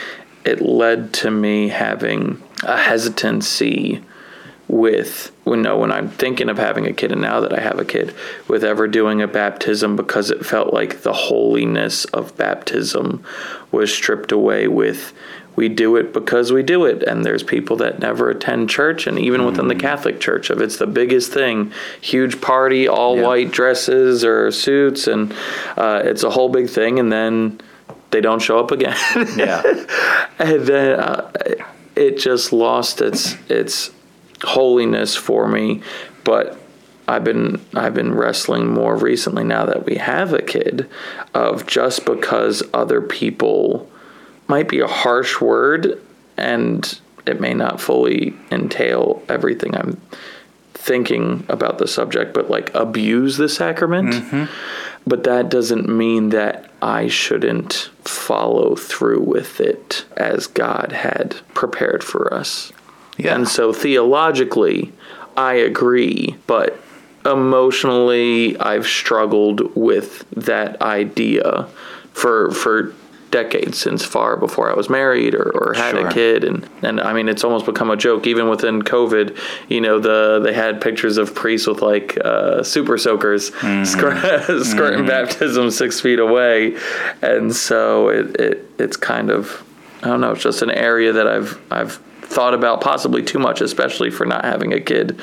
it 0.44 0.60
led 0.60 1.14
to 1.14 1.30
me 1.30 1.68
having 1.68 2.42
a 2.64 2.76
hesitancy 2.76 4.02
with 4.72 5.32
when 5.44 5.62
no 5.62 5.78
when 5.78 5.92
I'm 5.92 6.10
thinking 6.10 6.48
of 6.48 6.58
having 6.58 6.88
a 6.88 6.94
kid 6.94 7.12
and 7.12 7.20
now 7.22 7.42
that 7.42 7.52
I 7.52 7.60
have 7.60 7.78
a 7.78 7.84
kid 7.84 8.16
with 8.48 8.64
ever 8.64 8.88
doing 8.88 9.22
a 9.22 9.28
baptism 9.28 9.98
because 9.98 10.32
it 10.32 10.46
felt 10.46 10.74
like 10.74 11.02
the 11.02 11.12
holiness 11.12 12.06
of 12.06 12.38
baptism 12.38 13.24
was 13.72 13.94
stripped 13.94 14.32
away 14.32 14.70
with 14.70 15.14
we 15.58 15.68
do 15.68 15.98
it 15.98 16.14
because 16.14 16.54
we 16.54 16.64
do 16.64 16.86
it. 16.86 17.04
And 17.04 17.26
there's 17.26 17.44
people 17.44 17.76
that 17.76 18.00
never 18.00 18.30
attend 18.30 18.70
church. 18.70 19.06
And 19.06 19.20
even 19.20 19.44
within 19.46 19.68
the 19.68 19.76
Catholic 19.76 20.22
Church 20.22 20.50
if 20.50 20.62
it's 20.62 20.78
the 20.78 20.88
biggest 20.88 21.34
thing 21.34 21.74
huge 22.00 22.40
party 22.40 22.88
all 22.88 23.18
Yeah. 23.18 23.28
white 23.28 23.52
dresses 23.52 24.24
or 24.24 24.50
suits 24.52 25.08
and 25.08 25.34
uh, 25.76 26.04
it's 26.06 26.24
a 26.24 26.30
whole 26.30 26.48
big 26.48 26.70
thing. 26.70 27.00
And 27.00 27.12
then 27.12 27.60
they 28.12 28.22
don't 28.22 28.42
show 28.42 28.60
up 28.60 28.72
again. 28.72 28.96
Yeah. 29.36 29.62
and 30.40 30.66
then 30.66 30.98
uh, 30.98 31.32
it 31.98 32.18
just 32.18 32.54
lost 32.54 33.02
its 33.02 33.36
its 33.50 33.92
holiness 34.44 35.16
for 35.16 35.48
me. 35.48 35.82
But 36.24 36.60
I've 37.08 37.24
been 37.24 37.60
I've 37.74 37.94
been 37.94 38.14
wrestling 38.14 38.68
more 38.68 38.96
recently 38.96 39.44
now 39.44 39.66
that 39.66 39.86
we 39.86 39.96
have 39.96 40.34
a 40.34 40.42
kid 40.42 40.90
of 41.34 41.68
just 41.68 42.06
because 42.06 42.64
other 42.74 43.02
people 43.02 43.90
might 44.48 44.70
be 44.70 44.80
a 44.80 44.88
harsh 44.88 45.42
word 45.42 46.02
and 46.38 47.00
it 47.26 47.40
may 47.40 47.54
not 47.54 47.80
fully 47.80 48.34
entail 48.52 49.24
everything 49.30 49.76
I'm 49.76 50.02
thinking 50.74 51.46
about 51.48 51.78
the 51.78 51.88
subject, 51.88 52.34
but 52.34 52.50
like 52.50 52.74
abuse 52.74 53.38
the 53.38 53.50
sacrament. 53.50 54.14
Mm-hmm. 54.14 54.46
But 55.06 55.24
that 55.26 55.50
doesn't 55.50 55.88
mean 55.88 56.30
that 56.30 56.72
I 56.82 57.08
shouldn't 57.08 57.90
follow 58.04 58.76
through 58.76 59.22
with 59.22 59.60
it 59.60 60.06
as 60.18 60.48
God 60.48 60.92
had 60.92 61.36
prepared 61.54 62.04
for 62.04 62.34
us. 62.34 62.72
Yeah. 63.24 63.36
And 63.36 63.48
so 63.48 63.72
theologically, 63.74 64.92
I 65.38 65.54
agree, 65.54 66.36
but 66.48 66.80
emotionally, 67.26 68.58
I've 68.60 68.88
struggled 68.88 69.76
with 69.76 70.26
that 70.32 70.82
idea 70.82 71.68
for 72.14 72.52
for 72.52 72.94
decades 73.30 73.78
since 73.78 74.04
far 74.04 74.36
before 74.36 74.70
I 74.70 74.74
was 74.76 74.90
married 74.90 75.34
or, 75.36 75.50
or 75.58 75.74
had 75.74 75.96
Sure. 75.96 76.08
a 76.10 76.14
kid 76.14 76.44
and 76.44 76.68
and 76.82 77.00
I 77.00 77.14
mean 77.14 77.30
it's 77.30 77.46
almost 77.46 77.66
become 77.66 77.90
a 77.90 77.96
joke 77.96 78.28
even 78.28 78.50
within 78.50 78.82
COVID 78.82 79.38
you 79.70 79.80
know 79.80 80.00
the 80.00 80.42
they 80.44 80.52
had 80.54 80.82
pictures 80.82 81.18
of 81.18 81.34
priests 81.34 81.66
with 81.66 81.82
like 81.82 82.18
uh, 82.26 82.62
super 82.62 82.98
soakers 82.98 83.48
squirt- 83.90 84.64
squirting 84.66 85.06
baptism 85.06 85.72
six 85.72 86.02
feet 86.02 86.20
away 86.20 86.76
and 87.22 87.56
so 87.56 88.10
it, 88.10 88.36
it 88.38 88.70
it's 88.78 88.98
kind 88.98 89.30
of 89.32 89.64
I 90.04 90.08
don't 90.08 90.20
know 90.20 90.32
it's 90.34 90.44
just 90.44 90.62
an 90.62 90.72
area 90.72 91.14
that 91.14 91.28
I've 91.28 91.58
I've 91.72 92.02
thought 92.32 92.54
about 92.54 92.82
possibly 92.82 93.24
too 93.24 93.40
much 93.40 93.62
especially 93.62 94.10
for 94.10 94.26
not 94.26 94.44
having 94.46 94.74
a 94.74 94.80
kid 94.80 95.20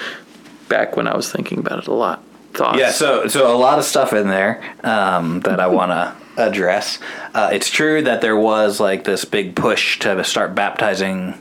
back 0.68 0.96
when 0.96 1.06
I 1.06 1.16
was 1.16 1.30
thinking 1.30 1.58
about 1.58 1.78
it 1.78 1.86
a 1.86 1.94
lot 1.94 2.22
thoughts 2.52 2.78
Yeah, 2.78 2.90
so 2.90 3.28
so 3.28 3.54
a 3.54 3.56
lot 3.56 3.78
of 3.78 3.84
stuff 3.84 4.12
in 4.12 4.28
there 4.28 4.62
um, 4.84 5.40
that 5.40 5.60
I 5.60 5.66
want 5.68 5.92
to 5.92 6.16
address. 6.38 6.98
Uh, 7.34 7.50
it's 7.52 7.70
true 7.70 8.02
that 8.02 8.20
there 8.20 8.36
was 8.36 8.80
like 8.80 9.04
this 9.04 9.24
big 9.24 9.56
push 9.56 9.98
to 10.00 10.22
start 10.24 10.54
baptizing, 10.54 11.40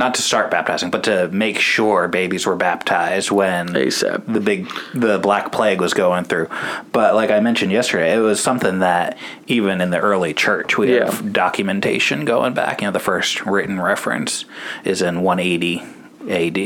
not 0.00 0.14
to 0.14 0.22
start 0.22 0.50
baptizing, 0.50 0.90
but 0.90 1.04
to 1.04 1.28
make 1.28 1.58
sure 1.60 2.08
babies 2.08 2.46
were 2.46 2.56
baptized 2.56 3.30
when 3.30 3.68
ASAP. 3.68 4.24
the 4.26 4.40
big 4.40 4.68
the 4.94 5.18
black 5.18 5.52
plague 5.52 5.80
was 5.80 5.94
going 5.94 6.24
through. 6.24 6.48
But 6.90 7.14
like 7.14 7.30
I 7.30 7.38
mentioned 7.40 7.70
yesterday, 7.70 8.14
it 8.16 8.20
was 8.20 8.40
something 8.40 8.80
that 8.80 9.16
even 9.46 9.80
in 9.80 9.90
the 9.90 10.00
early 10.00 10.34
church 10.34 10.76
we 10.78 10.96
Yeah. 10.96 11.04
have 11.04 11.32
documentation 11.32 12.24
going 12.24 12.54
back. 12.54 12.80
You 12.80 12.88
know, 12.88 12.92
the 12.92 12.98
first 12.98 13.46
written 13.46 13.80
reference 13.80 14.44
is 14.84 15.02
in 15.02 15.20
180 15.22 15.82
AD. 16.28 16.58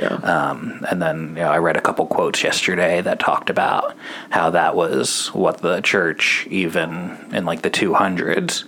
Yeah. 0.00 0.14
Um, 0.22 0.84
and 0.90 1.00
then 1.02 1.28
you 1.36 1.42
know, 1.42 1.50
I 1.50 1.58
read 1.58 1.76
a 1.76 1.80
couple 1.80 2.06
quotes 2.06 2.42
yesterday 2.44 3.00
that 3.00 3.18
talked 3.18 3.50
about 3.50 3.96
how 4.30 4.50
that 4.50 4.74
was 4.76 5.28
what 5.34 5.58
the 5.62 5.80
church, 5.80 6.46
even 6.50 7.16
in 7.32 7.44
like 7.44 7.62
the 7.62 7.70
200s, 7.70 8.64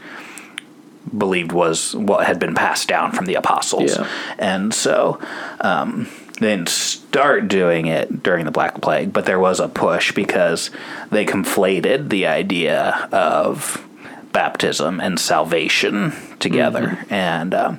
believed 1.16 1.52
was 1.52 1.94
what 1.94 2.26
had 2.26 2.38
been 2.38 2.54
passed 2.54 2.88
down 2.88 3.12
from 3.12 3.26
the 3.26 3.34
apostles. 3.34 3.96
Yeah. 3.96 4.08
And 4.38 4.72
so 4.72 5.18
um, 5.60 6.08
they 6.40 6.48
didn't 6.54 6.68
start 6.68 7.48
doing 7.48 7.86
it 7.86 8.22
during 8.22 8.44
the 8.44 8.50
Black 8.50 8.80
Plague, 8.80 9.12
but 9.12 9.26
there 9.26 9.38
was 9.40 9.60
a 9.60 9.68
push 9.68 10.12
because 10.12 10.70
they 11.10 11.24
conflated 11.24 12.08
the 12.08 12.26
idea 12.26 13.08
of 13.12 13.84
baptism 14.32 15.00
and 15.00 15.18
salvation 15.20 16.12
together. 16.38 17.04
And 17.10 17.52
um, 17.54 17.78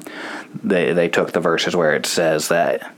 they, 0.64 0.94
they 0.94 1.10
took 1.10 1.32
the 1.32 1.40
verses 1.40 1.76
where 1.76 1.96
it 1.96 2.06
says 2.06 2.50
that 2.50 2.94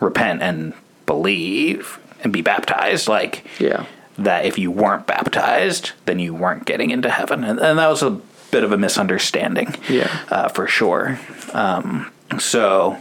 repent 0.00 0.42
and 0.42 0.72
believe 1.06 1.98
and 2.24 2.32
be 2.32 2.42
baptized, 2.42 3.08
like 3.08 3.44
Yeah. 3.58 3.84
that 4.18 4.44
if 4.44 4.58
you 4.58 4.70
weren't 4.70 5.06
baptized, 5.06 5.92
then 6.06 6.18
you 6.18 6.34
weren't 6.34 6.64
getting 6.66 6.90
into 6.90 7.08
heaven. 7.10 7.44
And, 7.44 7.58
and 7.60 7.78
that 7.78 7.88
was 7.88 8.02
a 8.02 8.20
bit 8.50 8.64
of 8.64 8.72
a 8.72 8.78
misunderstanding, 8.78 9.74
Yeah. 9.88 10.10
uh, 10.30 10.48
for 10.48 10.66
sure. 10.66 11.18
Um, 11.52 12.10
so 12.38 12.96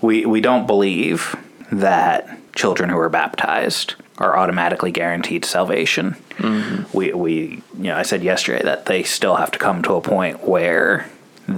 we 0.00 0.24
we 0.26 0.40
don't 0.40 0.66
believe 0.66 1.34
that 1.70 2.38
children 2.54 2.90
who 2.90 2.98
are 2.98 3.08
baptized 3.08 3.94
are 4.18 4.36
automatically 4.38 4.90
guaranteed 4.92 5.44
salvation. 5.44 6.16
We 6.92 7.12
we 7.12 7.62
you 7.76 7.84
know 7.84 7.96
I 7.96 8.02
said 8.02 8.22
yesterday 8.22 8.62
that 8.64 8.86
they 8.86 9.02
still 9.04 9.36
have 9.36 9.50
to 9.52 9.58
come 9.58 9.82
to 9.84 9.94
a 9.94 10.00
point 10.00 10.44
where 10.46 11.06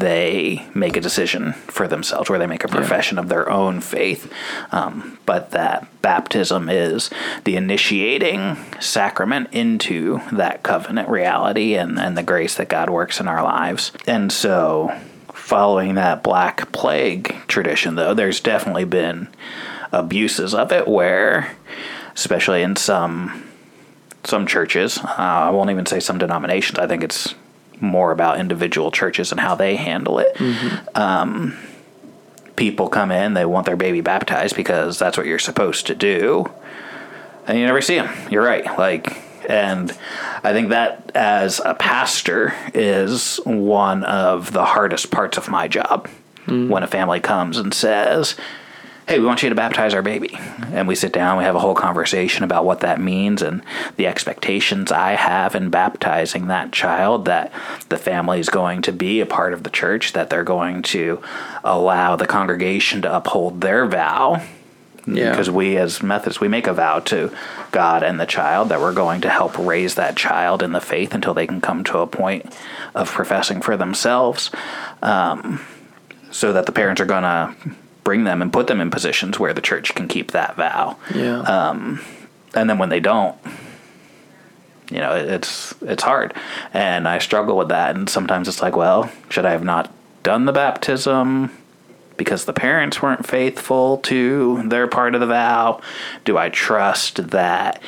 they 0.01 0.67
make 0.75 0.97
a 0.97 1.01
decision 1.01 1.53
for 1.53 1.89
themselves, 1.89 2.29
where 2.29 2.39
they 2.39 2.47
make 2.47 2.65
a 2.65 2.69
profession 2.69 3.19
of 3.19 3.29
their 3.29 3.51
own 3.51 3.81
faith, 3.81 4.33
um, 4.73 5.19
but 5.27 5.51
that 5.53 5.87
baptism 6.03 6.69
is 6.69 7.11
the 7.45 7.57
initiating 7.57 8.57
sacrament 8.81 9.49
into 9.53 10.21
that 10.33 10.63
covenant 10.63 11.09
reality 11.09 11.75
and, 11.75 11.99
and 11.99 12.17
the 12.17 12.23
grace 12.23 12.55
that 12.57 12.69
God 12.69 12.91
works 12.91 13.21
in 13.21 13.29
our 13.29 13.43
lives. 13.43 13.93
And 14.07 14.33
so, 14.33 14.95
following 15.33 15.95
that 15.95 16.23
Black 16.23 16.73
Plague 16.73 17.35
tradition, 17.47 17.95
though, 17.95 18.15
there's 18.15 18.41
definitely 18.41 18.85
been 18.85 19.29
abuses 19.93 20.55
of 20.55 20.73
it 20.73 20.89
where, 20.89 21.57
especially 22.15 22.63
in 22.63 22.77
some 22.77 23.49
some 24.25 24.47
churches, 24.47 24.99
uh, 24.99 25.15
I 25.19 25.51
won't 25.51 25.71
even 25.71 25.85
say 25.85 26.01
some 26.01 26.17
denominations, 26.17 26.79
I 26.79 26.87
think 26.87 27.05
it's 27.05 27.35
more 27.85 28.11
about 28.13 28.39
individual 28.41 28.91
churches 28.91 29.31
and 29.31 29.41
how 29.41 29.55
they 29.55 29.77
handle 29.77 30.19
it. 30.19 30.37
Um, 30.95 31.57
people 32.57 32.89
come 32.89 33.11
in, 33.11 33.35
they 33.35 33.45
want 33.45 33.67
their 33.67 33.77
baby 33.77 34.01
baptized 34.01 34.57
because 34.57 34.99
that's 34.99 35.17
what 35.17 35.27
you're 35.27 35.39
supposed 35.39 35.87
to 35.89 35.95
do, 35.95 36.51
and 37.47 37.59
you 37.59 37.67
never 37.67 37.81
see 37.81 37.97
them. 37.97 38.13
You're 38.31 38.45
right. 38.45 38.65
Like, 38.79 39.23
and 39.49 39.91
I 40.43 40.53
think 40.53 40.71
that 40.71 41.13
as 41.15 41.61
a 41.65 41.75
pastor 41.75 42.55
is 42.73 43.37
one 43.45 44.05
of 44.05 44.53
the 44.53 44.65
hardest 44.65 45.11
parts 45.11 45.37
of 45.37 45.49
my 45.49 45.69
job. 45.69 46.09
When 46.47 46.83
a 46.83 46.87
family 46.87 47.21
comes 47.21 47.57
and 47.57 47.73
says, 47.73 48.37
hey, 49.07 49.19
we 49.19 49.27
want 49.27 49.43
you 49.43 49.51
to 49.51 49.55
baptize 49.55 49.93
our 49.93 50.03
baby. 50.03 50.39
And 50.73 50.89
we 50.89 50.95
sit 50.95 51.13
down, 51.13 51.37
we 51.37 51.45
have 51.45 51.55
a 51.55 51.61
whole 51.61 51.75
conversation 51.75 52.43
about 52.43 52.65
what 52.65 52.81
that 52.81 53.01
means 53.01 53.43
and 53.43 53.63
the 53.97 54.07
expectations 54.07 54.91
I 54.91 55.13
have 55.13 55.55
in 55.55 55.69
baptizing 55.69 56.47
that 56.47 56.73
child, 56.73 57.27
that 57.27 57.53
the 57.91 57.99
family 57.99 58.41
is 58.41 58.49
going 58.49 58.83
to 58.83 58.93
be 58.93 59.21
a 59.21 59.27
part 59.27 59.53
of 59.53 59.63
the 59.63 59.71
church, 59.71 60.15
that 60.15 60.31
they're 60.31 60.45
going 60.45 60.83
to 60.85 61.23
allow 61.63 62.17
the 62.17 62.27
congregation 62.27 63.03
to 63.03 63.15
uphold 63.15 63.61
their 63.61 63.87
vow. 63.87 64.43
Yeah. 65.07 65.31
Because 65.31 65.51
we, 65.51 65.77
as 65.77 66.03
Methodists, 66.03 66.41
we 66.41 66.49
make 66.49 66.67
a 66.67 66.73
vow 66.73 67.01
to 67.01 67.31
God 67.73 68.03
and 68.03 68.19
the 68.19 68.25
child 68.25 68.71
that 68.71 68.81
we're 68.81 68.95
going 68.95 69.21
to 69.21 69.29
help 69.29 69.59
raise 69.59 69.97
that 69.97 70.17
child 70.17 70.63
in 70.63 70.73
the 70.73 70.81
faith 70.81 71.13
until 71.13 71.35
they 71.35 71.47
can 71.47 71.61
come 71.61 71.85
to 71.85 71.99
a 71.99 72.07
point 72.07 72.57
of 72.95 73.11
professing 73.11 73.61
for 73.61 73.77
themselves 73.77 74.51
um, 75.03 75.61
so 76.31 76.55
that 76.55 76.65
the 76.65 76.73
parents 76.73 77.03
are 77.03 77.07
going 77.07 77.23
to 77.23 77.55
bring 78.05 78.25
them 78.25 78.41
and 78.43 78.53
put 78.53 78.67
them 78.67 78.81
in 78.81 78.91
positions 78.91 79.39
where 79.41 79.53
the 79.55 79.61
church 79.63 79.95
can 79.95 80.07
keep 80.09 80.31
that 80.33 80.57
vow. 80.57 80.97
Yeah. 81.15 81.41
Um, 81.41 82.01
and 82.55 82.69
then 82.71 82.79
when 82.79 82.91
they 82.91 83.01
don't, 83.01 83.37
you 84.91 84.99
know, 84.99 85.15
it- 85.17 85.29
it's 85.29 85.75
it's 85.83 86.03
hard. 86.03 86.35
And 86.73 87.09
I 87.09 87.19
struggle 87.19 87.57
with 87.57 87.69
that 87.69 87.97
and 87.97 88.09
sometimes 88.09 88.47
it's 88.49 88.63
like, 88.63 88.77
well, 88.77 89.11
should 89.31 89.47
I 89.47 89.51
have 89.53 89.65
not 89.65 89.91
done 90.23 90.45
the 90.45 90.53
baptism 90.53 91.51
because 92.17 92.45
the 92.45 92.53
parents 92.53 93.03
weren't 93.03 93.27
faithful 93.27 93.99
to 93.99 94.63
their 94.69 94.87
part 94.87 95.15
of 95.15 95.21
the 95.21 95.27
vow? 95.27 95.81
Do 96.25 96.37
I 96.39 96.49
trust 96.51 97.31
that 97.31 97.83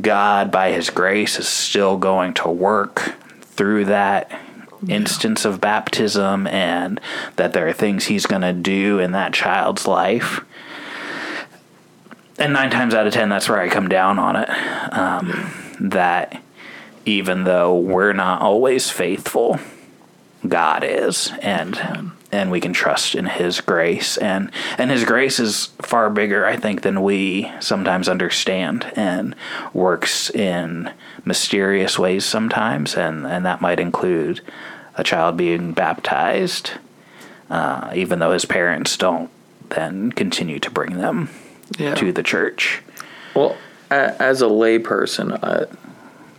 God 0.00 0.50
by 0.50 0.72
his 0.72 0.90
grace 0.90 1.38
is 1.38 1.46
still 1.46 1.96
going 1.96 2.34
to 2.34 2.48
work 2.48 3.14
through 3.42 3.84
that 3.86 4.30
instance 4.88 5.44
of 5.44 5.60
baptism 5.60 6.46
and 6.46 7.00
that 7.36 7.52
there 7.52 7.68
are 7.68 7.72
things 7.72 8.06
he's 8.06 8.26
going 8.26 8.42
to 8.42 8.52
do 8.52 8.98
in 8.98 9.12
that 9.12 9.32
child's 9.32 9.86
life. 9.86 10.40
And 12.38 12.52
nine 12.52 12.70
times 12.70 12.94
out 12.94 13.06
of 13.06 13.12
ten, 13.12 13.28
that's 13.28 13.48
where 13.48 13.60
I 13.60 13.68
come 13.68 13.88
down 13.88 14.18
on 14.18 14.36
it. 14.36 14.48
Um, 14.92 15.52
that 15.80 16.42
even 17.04 17.44
though 17.44 17.78
we're 17.78 18.12
not 18.12 18.42
always 18.42 18.90
faithful, 18.90 19.58
God 20.46 20.84
is, 20.84 21.32
and 21.40 22.12
and 22.32 22.50
we 22.50 22.60
can 22.60 22.72
trust 22.72 23.14
in 23.14 23.26
His 23.26 23.60
grace, 23.60 24.16
and 24.18 24.50
and 24.78 24.90
His 24.90 25.04
grace 25.04 25.38
is 25.38 25.66
far 25.80 26.10
bigger, 26.10 26.44
I 26.46 26.56
think, 26.56 26.82
than 26.82 27.02
we 27.02 27.50
sometimes 27.60 28.08
understand, 28.08 28.92
and 28.96 29.34
works 29.72 30.30
in 30.30 30.90
mysterious 31.24 31.98
ways 31.98 32.24
sometimes, 32.24 32.94
and 32.96 33.26
and 33.26 33.44
that 33.46 33.60
might 33.60 33.80
include 33.80 34.40
a 34.96 35.04
child 35.04 35.36
being 35.36 35.72
baptized, 35.72 36.72
uh, 37.50 37.90
even 37.94 38.18
though 38.18 38.32
his 38.32 38.44
parents 38.46 38.96
don't 38.96 39.30
then 39.68 40.10
continue 40.12 40.58
to 40.58 40.70
bring 40.70 40.98
them 40.98 41.28
Yeah. 41.78 41.94
to 41.96 42.12
the 42.12 42.22
church. 42.22 42.80
Well, 43.34 43.56
a- 43.90 44.20
as 44.22 44.40
a 44.40 44.46
layperson, 44.46 45.38
I, 45.42 45.66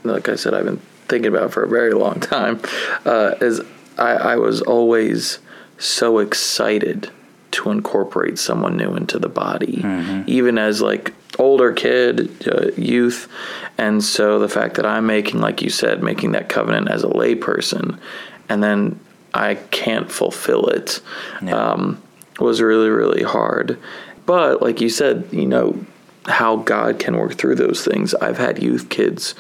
like 0.04 0.28
I 0.30 0.36
said, 0.36 0.54
I've 0.54 0.66
been 0.66 0.82
thinking 1.08 1.28
about 1.34 1.44
it 1.50 1.52
for 1.54 1.64
a 1.64 1.68
very 1.68 1.94
long 1.94 2.20
time. 2.36 2.60
Uh, 3.06 3.36
is 3.42 3.62
I, 3.98 4.12
I 4.14 4.36
was 4.38 4.62
always 4.62 5.38
so 5.78 6.20
excited 6.20 7.12
to 7.52 7.72
incorporate 7.72 8.38
someone 8.38 8.78
new 8.78 8.96
into 8.96 9.18
the 9.20 9.30
body, 9.30 9.82
even 10.28 10.58
as 10.58 10.82
like 10.82 11.14
older 11.40 11.72
kid, 11.74 12.30
uh, 12.48 12.72
youth, 12.76 13.28
and 13.78 14.04
so 14.04 14.40
the 14.40 14.50
fact 14.50 14.76
that 14.76 14.86
I'm 14.86 15.06
making, 15.06 15.40
like 15.40 15.62
you 15.62 15.70
said, 15.70 16.04
making 16.04 16.32
that 16.34 16.50
covenant 16.50 16.90
as 16.90 17.04
a 17.04 17.08
layperson, 17.08 18.00
and 18.50 18.62
then 18.64 19.00
I 19.34 19.56
can't 19.56 20.12
fulfill 20.12 20.68
it. 20.68 21.00
Um, 21.54 22.02
was 22.40 22.62
really 22.62 22.90
really 22.90 23.24
hard. 23.24 23.80
But 24.26 24.62
like 24.62 24.82
you 24.82 24.90
said 24.90 25.28
you 25.32 25.46
know 25.46 25.84
how 26.26 26.58
god 26.58 27.00
can 27.00 27.16
work 27.18 27.34
through 27.36 27.56
those 27.56 27.84
things. 27.86 28.14
I've 28.16 28.38
had 28.38 28.62
youth 28.62 28.90
kids 28.90 29.34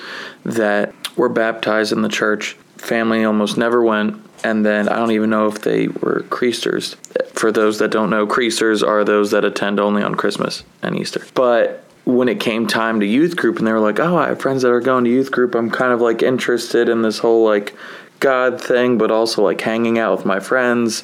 that 0.43 0.93
were 1.17 1.29
baptized 1.29 1.91
in 1.91 2.01
the 2.01 2.09
church 2.09 2.55
family 2.77 3.23
almost 3.23 3.57
never 3.57 3.83
went 3.83 4.21
and 4.43 4.65
then 4.65 4.87
i 4.89 4.95
don't 4.95 5.11
even 5.11 5.29
know 5.29 5.47
if 5.47 5.61
they 5.61 5.87
were 5.87 6.25
creasters 6.29 6.95
for 7.31 7.51
those 7.51 7.79
that 7.79 7.91
don't 7.91 8.09
know 8.09 8.25
creasters 8.27 8.87
are 8.87 9.03
those 9.03 9.31
that 9.31 9.43
attend 9.43 9.79
only 9.79 10.03
on 10.03 10.15
christmas 10.15 10.63
and 10.81 10.97
easter 10.97 11.25
but 11.33 11.83
when 12.05 12.29
it 12.29 12.39
came 12.39 12.67
time 12.67 12.99
to 12.99 13.05
youth 13.05 13.35
group 13.35 13.57
and 13.57 13.67
they 13.67 13.73
were 13.73 13.79
like 13.79 13.99
oh 13.99 14.17
i 14.17 14.29
have 14.29 14.39
friends 14.39 14.61
that 14.61 14.71
are 14.71 14.79
going 14.79 15.03
to 15.03 15.09
youth 15.09 15.31
group 15.31 15.55
i'm 15.55 15.69
kind 15.69 15.91
of 15.91 16.01
like 16.01 16.21
interested 16.21 16.87
in 16.87 17.01
this 17.01 17.19
whole 17.19 17.43
like 17.43 17.75
God 18.19 18.59
thing, 18.59 18.97
but 18.97 19.11
also 19.11 19.43
like 19.43 19.61
hanging 19.61 19.99
out 19.99 20.17
with 20.17 20.25
my 20.25 20.39
friends. 20.39 21.03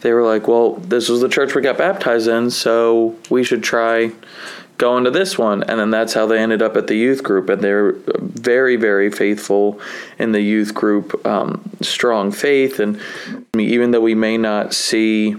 They 0.00 0.12
were 0.12 0.24
like, 0.24 0.48
well, 0.48 0.74
this 0.74 1.08
was 1.08 1.20
the 1.20 1.28
church 1.28 1.54
we 1.54 1.62
got 1.62 1.78
baptized 1.78 2.28
in, 2.28 2.50
so 2.50 3.16
we 3.30 3.44
should 3.44 3.62
try 3.62 4.12
going 4.78 5.04
to 5.04 5.10
this 5.10 5.38
one. 5.38 5.62
And 5.62 5.78
then 5.78 5.90
that's 5.90 6.14
how 6.14 6.26
they 6.26 6.38
ended 6.38 6.62
up 6.62 6.76
at 6.76 6.86
the 6.86 6.96
youth 6.96 7.22
group. 7.22 7.48
And 7.48 7.62
they're 7.62 7.92
very, 8.18 8.76
very 8.76 9.10
faithful 9.10 9.80
in 10.18 10.32
the 10.32 10.40
youth 10.40 10.74
group, 10.74 11.24
um, 11.26 11.62
strong 11.80 12.32
faith. 12.32 12.80
And 12.80 13.00
even 13.56 13.90
though 13.90 14.00
we 14.00 14.14
may 14.14 14.36
not 14.36 14.74
see 14.74 15.36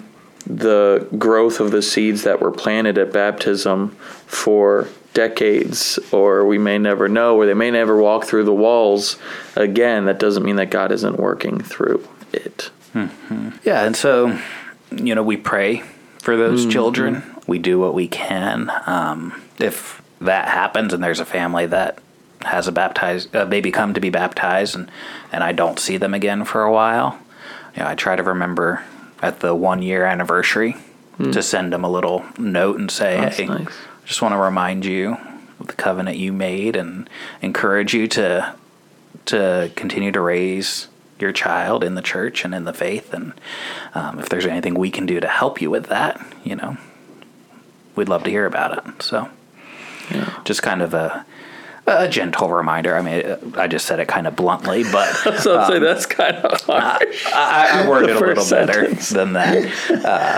the 0.47 1.07
growth 1.17 1.59
of 1.59 1.71
the 1.71 1.81
seeds 1.81 2.23
that 2.23 2.39
were 2.39 2.51
planted 2.51 2.97
at 2.97 3.11
baptism 3.11 3.89
for 4.27 4.87
decades, 5.13 5.97
or 6.11 6.45
we 6.45 6.57
may 6.57 6.77
never 6.77 7.07
know, 7.07 7.35
or 7.35 7.45
they 7.45 7.53
may 7.53 7.71
never 7.71 7.97
walk 7.97 8.25
through 8.25 8.43
the 8.43 8.53
walls 8.53 9.17
again, 9.55 10.05
that 10.05 10.19
doesn't 10.19 10.43
mean 10.43 10.57
that 10.57 10.69
God 10.69 10.91
isn't 10.91 11.17
working 11.17 11.59
through 11.59 12.07
it. 12.31 12.69
Yeah, 13.63 13.83
and 13.83 13.95
so 13.95 14.39
you 14.91 15.15
know 15.15 15.23
we 15.23 15.37
pray 15.37 15.83
for 16.19 16.37
those 16.37 16.65
children. 16.71 17.23
We 17.47 17.59
do 17.59 17.79
what 17.79 17.93
we 17.93 18.07
can. 18.07 18.71
Um, 18.85 19.41
if 19.59 20.01
that 20.21 20.47
happens, 20.47 20.93
and 20.93 21.03
there's 21.03 21.19
a 21.19 21.25
family 21.25 21.65
that 21.67 21.99
has 22.41 22.67
a 22.67 22.71
baptized 22.71 23.33
a 23.33 23.45
baby 23.45 23.71
come 23.71 23.93
to 23.93 24.01
be 24.01 24.09
baptized, 24.09 24.75
and 24.75 24.91
and 25.31 25.43
I 25.43 25.51
don't 25.51 25.79
see 25.79 25.97
them 25.97 26.13
again 26.13 26.45
for 26.45 26.63
a 26.63 26.71
while, 26.71 27.19
you 27.75 27.83
know, 27.83 27.89
I 27.89 27.95
try 27.95 28.15
to 28.15 28.23
remember 28.23 28.83
at 29.21 29.39
the 29.39 29.55
one 29.55 29.81
year 29.81 30.05
anniversary 30.05 30.75
to 31.31 31.41
send 31.41 31.71
them 31.71 31.85
a 31.85 31.89
little 31.89 32.25
note 32.37 32.77
and 32.77 32.91
say, 32.91 33.17
That's 33.19 33.37
hey, 33.37 33.45
nice. 33.45 33.67
just 34.05 34.21
want 34.21 34.33
to 34.33 34.37
remind 34.37 34.83
you 34.83 35.15
of 35.61 35.67
the 35.67 35.73
covenant 35.73 36.17
you 36.17 36.33
made, 36.33 36.75
and 36.75 37.09
encourage 37.41 37.93
you 37.93 38.07
to 38.09 38.55
to 39.25 39.71
continue 39.75 40.11
to 40.11 40.21
raise 40.21 40.87
your 41.19 41.31
child 41.31 41.83
in 41.83 41.95
the 41.95 42.01
church 42.01 42.43
and 42.43 42.53
in 42.53 42.65
the 42.65 42.73
faith. 42.73 43.13
And 43.13 43.33
um, 43.93 44.19
if 44.19 44.27
there's 44.29 44.45
anything 44.45 44.75
we 44.75 44.91
can 44.91 45.05
do 45.05 45.19
to 45.19 45.27
help 45.27 45.61
you 45.61 45.69
with 45.71 45.87
that, 45.87 46.23
you 46.43 46.55
know, 46.55 46.77
we'd 47.95 48.09
love 48.09 48.23
to 48.23 48.29
hear 48.29 48.45
about 48.45 48.77
it. 48.77 49.01
So, 49.03 49.29
Yeah. 50.11 50.29
just 50.45 50.61
kind 50.63 50.81
of 50.81 50.93
a 50.93 51.25
a 51.87 52.07
gentle 52.09 52.49
reminder. 52.49 52.95
I 52.97 53.01
mean, 53.03 53.53
I 53.55 53.67
just 53.67 53.85
said 53.85 53.99
it 53.99 54.07
kind 54.07 54.25
of 54.25 54.35
bluntly, 54.35 54.83
but 54.91 55.13
So 55.39 55.67
say 55.67 55.77
that's 55.77 56.07
kind 56.07 56.35
of 56.37 56.59
harsh. 56.61 57.25
I, 57.27 57.83
I 57.83 57.87
worded 57.87 58.09
it 58.09 58.15
a 58.15 58.19
little 58.19 58.35
First 58.43 58.49
better 58.49 58.87
than 59.13 59.33
that 59.33 59.91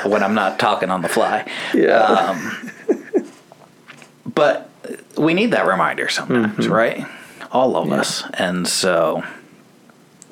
uh, 0.05 0.09
when 0.09 0.23
I'm 0.23 0.33
not 0.33 0.59
talking 0.59 0.89
on 0.89 1.01
the 1.01 1.07
fly. 1.07 1.49
yeah. 1.73 2.53
But 4.25 4.69
we 5.17 5.33
need 5.33 5.51
that 5.51 5.65
reminder 5.67 6.09
sometimes, 6.09 6.65
Mm-hmm. 6.65 6.73
right? 6.73 7.05
All 7.51 7.75
of 7.77 7.91
us. 7.91 8.23
And 8.33 8.67
so, 8.67 9.23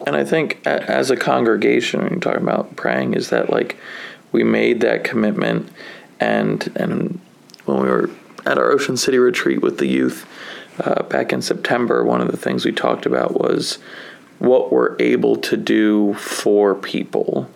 And 0.05 0.15
I 0.17 0.25
think 0.25 0.65
as 0.67 1.09
a 1.11 1.15
congregation, 1.15 2.01
when 2.03 2.11
you're 2.11 2.19
talking 2.19 2.43
about 2.43 2.75
praying, 2.75 3.13
is 3.13 3.29
that 3.29 3.49
like 3.49 3.77
we 4.33 4.43
made 4.43 4.81
that 4.81 5.03
commitment, 5.05 5.69
and 6.19 6.71
and 6.75 7.19
when 7.65 7.81
we 7.81 7.89
were 7.89 8.09
at 8.45 8.57
our 8.57 8.71
Ocean 8.71 8.97
City 8.97 9.17
retreat 9.17 9.61
with 9.61 9.77
the 9.79 9.87
youth 9.87 10.27
uh, 10.79 11.03
back 11.03 11.33
in 11.33 11.41
September, 11.41 12.03
one 12.03 12.21
of 12.21 12.29
the 12.29 12.37
things 12.37 12.65
we 12.65 12.71
talked 12.71 13.05
about 13.05 13.39
was 13.39 13.79
what 14.39 14.71
we're 14.71 14.95
able 14.99 15.35
to 15.37 15.57
do 15.57 16.13
for 16.15 16.75
people, 16.75 17.49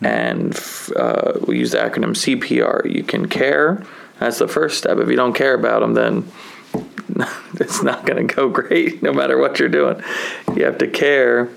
and 0.00 0.58
uh, 0.96 1.34
we 1.46 1.58
use 1.58 1.72
the 1.72 1.78
acronym 1.78 2.14
CPR. 2.14 2.92
You 2.92 3.04
can 3.04 3.28
care. 3.28 3.84
That's 4.18 4.38
the 4.38 4.48
first 4.48 4.78
step. 4.78 4.98
If 4.98 5.08
you 5.08 5.16
don't 5.16 5.34
care 5.34 5.54
about 5.54 5.80
them, 5.80 5.94
then 5.94 6.32
it's 7.60 7.82
not 7.82 8.06
going 8.06 8.26
to 8.26 8.34
go 8.34 8.48
great 8.60 9.02
no 9.02 9.12
matter 9.12 9.38
what 9.38 9.58
you're 9.58 9.68
doing. 9.68 10.02
You 10.54 10.64
have 10.64 10.78
to 10.78 10.88
care. 10.88 11.50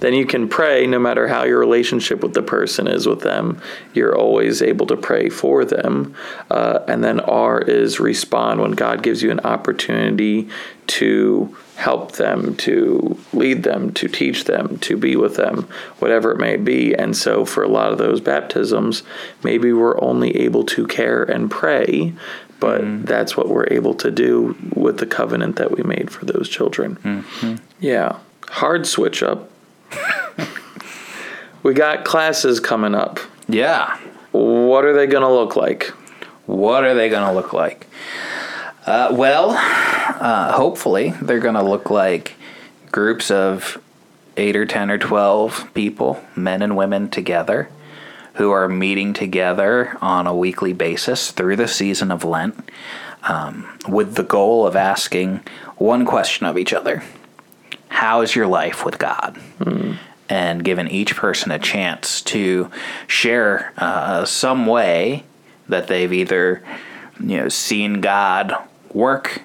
Then 0.00 0.14
you 0.14 0.26
can 0.26 0.48
pray 0.48 0.86
no 0.86 0.98
matter 0.98 1.28
how 1.28 1.44
your 1.44 1.58
relationship 1.58 2.22
with 2.22 2.34
the 2.34 2.42
person 2.42 2.88
is 2.88 3.06
with 3.06 3.20
them. 3.20 3.60
You're 3.94 4.16
always 4.16 4.62
able 4.62 4.86
to 4.86 4.96
pray 4.96 5.28
for 5.28 5.64
them. 5.64 6.14
Uh, 6.50 6.80
and 6.88 7.04
then 7.04 7.20
R 7.20 7.60
is 7.60 8.00
respond 8.00 8.60
when 8.60 8.72
God 8.72 9.02
gives 9.02 9.22
you 9.22 9.30
an 9.30 9.40
opportunity 9.40 10.48
to 10.88 11.56
help 11.76 12.12
them, 12.12 12.56
to 12.56 13.18
lead 13.32 13.62
them, 13.62 13.92
to 13.94 14.08
teach 14.08 14.44
them, 14.44 14.78
to 14.78 14.96
be 14.96 15.16
with 15.16 15.36
them, 15.36 15.68
whatever 15.98 16.32
it 16.32 16.38
may 16.38 16.56
be. 16.56 16.94
And 16.94 17.16
so 17.16 17.44
for 17.44 17.62
a 17.62 17.68
lot 17.68 17.92
of 17.92 17.98
those 17.98 18.20
baptisms, 18.20 19.02
maybe 19.42 19.72
we're 19.72 20.00
only 20.02 20.36
able 20.36 20.64
to 20.64 20.86
care 20.86 21.22
and 21.22 21.50
pray, 21.50 22.12
but 22.58 23.06
that's 23.06 23.36
what 23.36 23.48
we're 23.48 23.68
able 23.70 23.94
to 23.94 24.10
do 24.10 24.56
with 24.74 24.98
the 24.98 25.06
covenant 25.06 25.56
that 25.56 25.70
we 25.70 25.82
made 25.82 26.10
for 26.10 26.26
those 26.26 26.48
children. 26.48 27.24
Yeah. 27.80 28.18
Hard 28.48 28.86
switch 28.86 29.22
up. 29.22 29.50
We 31.62 31.74
got 31.74 32.04
classes 32.04 32.60
coming 32.60 32.94
up. 32.94 33.18
yeah, 33.48 33.98
What 34.32 34.84
are 34.84 34.92
they 34.94 35.06
going 35.06 35.22
to 35.22 35.32
look 35.32 35.56
like? 35.56 35.92
what 36.46 36.82
are 36.84 36.94
they 36.94 37.08
going 37.08 37.24
to 37.26 37.32
look 37.32 37.52
like? 37.52 37.86
Uh, 38.84 39.08
well, 39.12 39.50
uh, 39.50 40.52
hopefully 40.52 41.10
they're 41.22 41.38
going 41.38 41.54
to 41.54 41.62
look 41.62 41.90
like 41.90 42.34
groups 42.90 43.30
of 43.30 43.80
eight 44.36 44.56
or 44.56 44.66
10 44.66 44.90
or 44.90 44.98
12 44.98 45.72
people, 45.74 46.20
men 46.34 46.60
and 46.62 46.76
women 46.76 47.08
together, 47.08 47.68
who 48.34 48.50
are 48.50 48.68
meeting 48.68 49.12
together 49.12 49.96
on 50.00 50.26
a 50.26 50.34
weekly 50.34 50.72
basis 50.72 51.30
through 51.30 51.54
the 51.56 51.68
season 51.68 52.10
of 52.10 52.24
Lent 52.24 52.68
um, 53.22 53.68
with 53.86 54.14
the 54.16 54.24
goal 54.24 54.66
of 54.66 54.74
asking 54.74 55.40
one 55.76 56.04
question 56.04 56.46
of 56.46 56.58
each 56.58 56.72
other 56.72 57.02
How 57.88 58.22
is 58.22 58.34
your 58.34 58.46
life 58.48 58.84
with 58.84 58.98
God? 58.98 59.38
And 60.30 60.64
giving 60.64 60.88
each 60.88 61.16
person 61.16 61.50
a 61.50 61.58
chance 61.58 62.22
to 62.22 62.70
share 63.06 63.72
uh, 63.76 64.24
some 64.24 64.64
way 64.64 65.24
that 65.68 65.88
they've 65.88 66.12
either 66.12 66.62
you 67.18 67.36
know 67.36 67.48
seen 67.48 68.00
God 68.00 68.54
work 68.92 69.42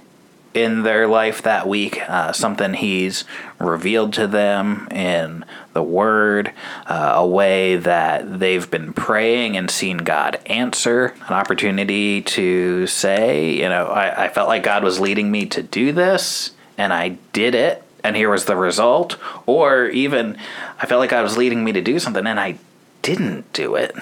in 0.55 0.83
their 0.83 1.05
life 1.05 1.41
that 1.41 1.67
week, 1.67 2.01
uh, 2.09 2.31
something 2.31 2.73
He's 2.73 3.25
revealed 3.59 4.13
to 4.13 4.25
them 4.25 4.87
in 4.89 5.43
the 5.73 5.83
Word, 5.83 6.53
uh, 6.87 7.13
a 7.15 7.27
way 7.27 7.75
that 7.75 8.39
they've 8.39 8.71
been 8.71 8.93
praying 8.93 9.57
and 9.57 9.69
seen 9.69 9.97
God 9.97 10.39
answer, 10.45 11.13
an 11.27 11.33
opportunity 11.33 12.21
to 12.21 12.87
say, 12.87 13.51
you 13.51 13.67
know, 13.67 13.87
I, 13.87 14.25
I 14.25 14.27
felt 14.29 14.47
like 14.47 14.63
God 14.63 14.83
was 14.83 14.99
leading 14.99 15.29
me 15.29 15.45
to 15.47 15.61
do 15.61 15.91
this, 15.91 16.51
and 16.77 16.93
I 16.93 17.17
did 17.33 17.53
it. 17.53 17.83
And 18.05 18.15
here 18.15 18.29
was 18.29 18.45
the 18.45 18.55
result. 18.55 19.17
Or 19.47 19.87
even 19.87 20.37
I 20.79 20.85
felt 20.85 20.99
like 20.99 21.13
I 21.13 21.23
was 21.23 21.37
leading 21.37 21.63
me 21.63 21.71
to 21.71 21.81
do 21.81 21.97
something 21.97 22.25
and 22.27 22.39
I 22.39 22.57
didn't 23.01 23.51
do 23.51 23.75
it. 23.75 23.95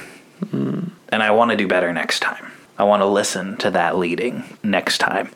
Mm. 0.45 0.91
And 1.09 1.23
I 1.23 1.31
want 1.31 1.51
to 1.51 1.57
do 1.57 1.67
better 1.67 1.93
next 1.93 2.19
time. 2.19 2.51
I 2.77 2.83
want 2.83 3.01
to 3.01 3.05
listen 3.05 3.55
to 3.57 3.71
that 3.71 3.97
leading 3.97 4.57
next 4.61 4.97
time. 4.97 5.29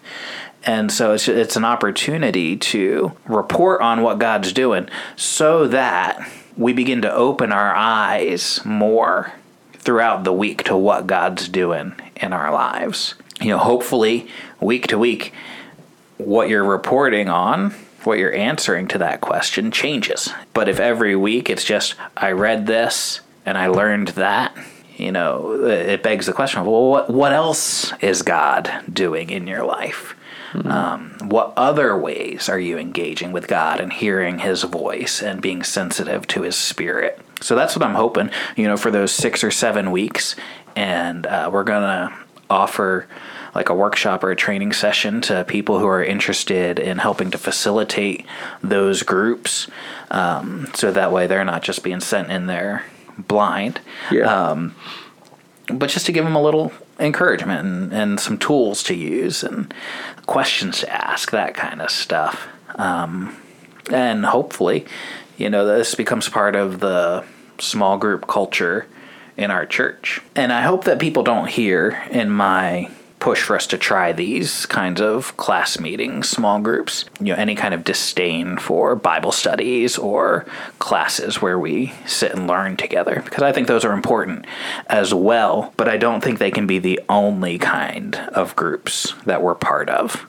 And 0.65 0.91
so 0.91 1.13
it's, 1.13 1.30
it's 1.30 1.56
an 1.56 1.63
opportunity 1.63 2.58
to 2.58 3.13
report 3.25 3.80
on 3.80 4.01
what 4.01 4.19
God's 4.19 4.51
doing 4.51 4.89
so 5.15 5.67
that 5.69 6.30
we 6.58 6.73
begin 6.73 7.01
to 7.03 7.13
open 7.13 7.53
our 7.53 7.73
eyes 7.73 8.60
more 8.65 9.32
throughout 9.73 10.25
the 10.25 10.34
week 10.34 10.63
to 10.65 10.75
what 10.75 11.08
God's 11.08 11.47
doing 11.47 11.93
in 12.17 12.34
our 12.34 12.51
lives. 12.51 13.15
You 13.39 13.51
know, 13.51 13.60
hopefully, 13.60 14.27
week 14.60 14.88
to 14.88 14.97
week, 14.97 15.32
what 16.17 16.49
you're 16.49 16.65
reporting 16.65 17.30
on, 17.30 17.73
what 18.08 18.17
you're 18.17 18.34
answering 18.34 18.88
to 18.88 18.98
that 18.98 19.22
question 19.22 19.70
changes. 19.70 20.30
But 20.54 20.70
if 20.70 20.80
every 20.80 21.15
week 21.15 21.50
it's 21.50 21.63
just, 21.63 21.96
I 22.15 22.32
read 22.32 22.65
this 22.65 23.22
and 23.46 23.58
I 23.58 23.67
learned 23.67 24.10
that, 24.10 24.58
you 24.96 25.12
know, 25.12 25.65
it 25.65 26.02
begs 26.02 26.26
the 26.26 26.34
question 26.34 26.65
well, 26.65 26.89
what, 26.89 27.10
what 27.10 27.34
else 27.34 27.93
is 28.02 28.24
God 28.24 28.72
doing 28.91 29.30
in 29.30 29.46
your 29.46 29.65
life? 29.65 30.15
Mm-hmm. 30.54 30.72
Um, 30.72 31.30
what 31.30 31.54
other 31.58 31.98
ways 31.98 32.48
are 32.48 32.60
you 32.60 32.78
engaging 32.78 33.34
with 33.34 33.48
God 33.48 33.82
and 33.82 33.91
hearing 33.91 34.39
His 34.39 34.63
voice 34.63 35.22
and 35.22 35.41
being 35.41 35.62
sensitive 35.62 36.26
to 36.28 36.43
His 36.43 36.56
Spirit? 36.56 37.20
So 37.41 37.56
that's 37.56 37.76
what 37.76 37.86
I'm 37.86 37.96
hoping, 37.96 38.32
you 38.56 38.65
know, 38.67 38.78
for 38.78 38.89
those 38.89 39.12
six 39.12 39.43
or 39.43 39.52
seven 39.52 39.91
weeks. 39.91 40.36
And 40.76 41.26
uh, 41.28 41.50
we're 41.52 41.65
going 41.65 41.84
to 41.84 42.17
offer 42.49 43.07
like 43.55 43.69
a 43.69 43.73
workshop 43.73 44.23
or 44.23 44.31
a 44.31 44.36
training 44.36 44.71
session 44.73 45.21
to 45.21 45.43
people 45.45 45.79
who 45.79 45.88
are 45.88 46.03
interested 46.03 46.79
in 46.79 46.99
helping 46.99 47.31
to 47.31 47.38
facilitate 47.38 48.25
those 48.62 49.03
groups. 49.03 49.67
Um, 50.12 50.67
so 50.75 50.91
that 50.91 51.12
way 51.12 51.27
they're 51.27 51.43
not 51.43 51.63
just 51.63 51.83
being 51.83 51.99
sent 51.99 52.29
in 52.29 52.45
there 52.47 52.86
blind. 53.17 53.81
Yeah. 54.12 54.49
Um, 54.49 54.75
but 55.69 55.89
just 55.89 56.05
to 56.05 56.12
give 56.12 56.23
them 56.23 56.36
a 56.36 56.41
little 56.41 56.71
encouragement 56.99 57.65
and, 57.65 57.93
and, 57.93 58.19
some 58.19 58.38
tools 58.38 58.83
to 58.83 58.95
use 58.95 59.43
and 59.43 59.73
questions 60.25 60.79
to 60.79 60.93
ask, 60.93 61.31
that 61.31 61.53
kind 61.53 61.81
of 61.81 61.91
stuff. 61.91 62.47
Um, 62.75 63.36
and 63.91 64.25
hopefully, 64.25 64.86
you 65.38 65.49
know, 65.49 65.65
this 65.65 65.95
becomes 65.95 66.29
part 66.29 66.55
of 66.55 66.79
the 66.79 67.23
small 67.60 67.97
group 67.97 68.27
culture 68.27 68.88
in 69.38 69.52
our 69.52 69.65
church. 69.65 70.21
And 70.36 70.52
I 70.52 70.62
hope 70.62 70.86
that 70.86 71.00
people 71.00 71.23
don't 71.23 71.50
hear 71.50 72.04
in 72.10 72.30
my 72.30 72.89
push 73.19 73.41
for 73.41 73.56
us 73.56 73.65
to 73.67 73.78
try 73.78 74.12
these 74.12 74.65
kinds 74.67 75.02
of 75.02 75.36
class 75.38 75.80
meetings, 75.80 76.30
small 76.30 76.60
groups, 76.60 77.06
you 77.19 77.34
know, 77.34 77.36
any 77.36 77.56
kind 77.56 77.73
of 77.73 77.84
disdain 77.84 78.58
for 78.58 78.95
Bible 78.95 79.32
studies 79.32 79.97
or 79.97 80.45
classes 80.78 81.41
where 81.41 81.58
we 81.58 81.93
sit 82.06 82.32
and 82.34 82.47
learn 82.47 82.78
together, 82.78 83.21
because 83.26 83.41
I 83.41 83.52
think 83.52 83.67
those 83.67 83.84
are 83.86 83.93
important 83.93 84.45
as 84.88 85.13
well, 85.13 85.73
but 85.78 85.88
I 85.88 85.97
don't 85.97 86.23
think 86.23 86.38
they 86.38 86.52
can 86.52 86.67
be 86.67 86.80
the 86.80 87.00
only 87.10 87.58
kind 87.58 88.15
of 88.15 88.56
groups 88.56 89.13
that 89.26 89.41
we're 89.41 89.56
part 89.56 89.89
of 89.89 90.28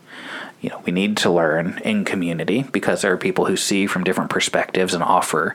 you 0.61 0.71
know, 0.71 0.83
we 0.85 0.93
need 0.93 1.17
to 1.19 1.31
learn 1.31 1.81
in 1.85 2.05
community 2.05 2.65
because 2.73 3.03
there 3.03 3.13
are 3.13 3.19
people 3.19 3.47
who 3.47 3.57
see 3.57 3.87
from 3.87 4.05
different 4.05 4.31
perspectives 4.31 4.93
and 4.93 5.03
offer 5.03 5.55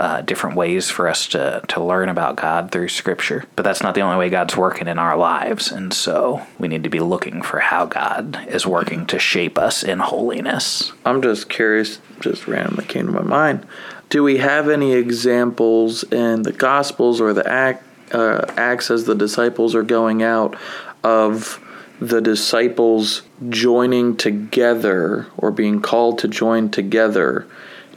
uh, 0.00 0.22
different 0.22 0.56
ways 0.56 0.88
for 0.88 1.06
us 1.06 1.26
to, 1.26 1.60
to 1.68 1.84
learn 1.84 2.08
about 2.08 2.34
God 2.34 2.72
through 2.72 2.88
Scripture. 2.88 3.44
But 3.54 3.64
that's 3.64 3.82
not 3.82 3.94
the 3.94 4.00
only 4.00 4.16
way 4.16 4.30
God's 4.30 4.56
working 4.56 4.88
in 4.88 4.98
our 4.98 5.14
lives. 5.14 5.70
And 5.70 5.92
so 5.92 6.46
we 6.58 6.68
need 6.68 6.84
to 6.84 6.88
be 6.88 7.00
looking 7.00 7.42
for 7.42 7.60
how 7.60 7.84
God 7.84 8.48
is 8.48 8.66
working 8.66 9.04
to 9.08 9.18
shape 9.18 9.58
us 9.58 9.82
in 9.82 9.98
holiness. 9.98 10.90
I'm 11.04 11.20
just 11.20 11.50
curious, 11.50 12.00
just 12.18 12.48
randomly 12.48 12.86
came 12.86 13.08
to 13.08 13.12
my 13.12 13.20
mind. 13.20 13.66
Do 14.08 14.22
we 14.22 14.38
have 14.38 14.70
any 14.70 14.94
examples 14.94 16.02
in 16.04 16.44
the 16.44 16.52
Gospels 16.52 17.20
or 17.20 17.34
the 17.34 17.46
act, 17.46 17.84
uh, 18.14 18.46
Acts 18.56 18.90
as 18.90 19.04
the 19.04 19.14
disciples 19.14 19.74
are 19.74 19.82
going 19.82 20.22
out 20.22 20.56
of 21.04 21.62
the 22.00 22.22
disciples 22.22 23.20
joining 23.50 24.16
together 24.16 25.26
or 25.36 25.50
being 25.50 25.82
called 25.82 26.20
to 26.20 26.28
join 26.28 26.70
together 26.70 27.46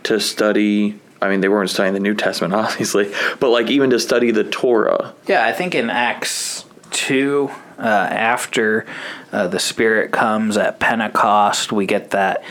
to 0.04 0.20
study 0.20 1.00
I 1.24 1.30
mean, 1.30 1.42
they 1.42 1.50
weren't 1.50 1.70
studying 1.70 1.94
the 1.94 2.00
New 2.00 2.14
Testament, 2.14 2.54
obviously, 2.66 3.14
but 3.40 3.50
like 3.50 3.70
even 3.70 3.90
to 3.92 4.00
study 4.00 4.32
the 4.32 4.44
Torah. 4.44 5.14
Yeah, 5.28 5.46
I 5.46 5.52
think 5.54 5.74
in 5.74 5.90
Acts 5.90 6.66
2, 6.92 7.50
uh, 7.80 7.82
after 7.82 8.86
uh, 9.32 9.48
the 9.48 9.60
Spirit 9.60 10.12
comes 10.12 10.58
at 10.58 10.80
Pentecost, 10.80 11.72
we 11.72 11.86
get 11.86 12.12
that 12.12 12.44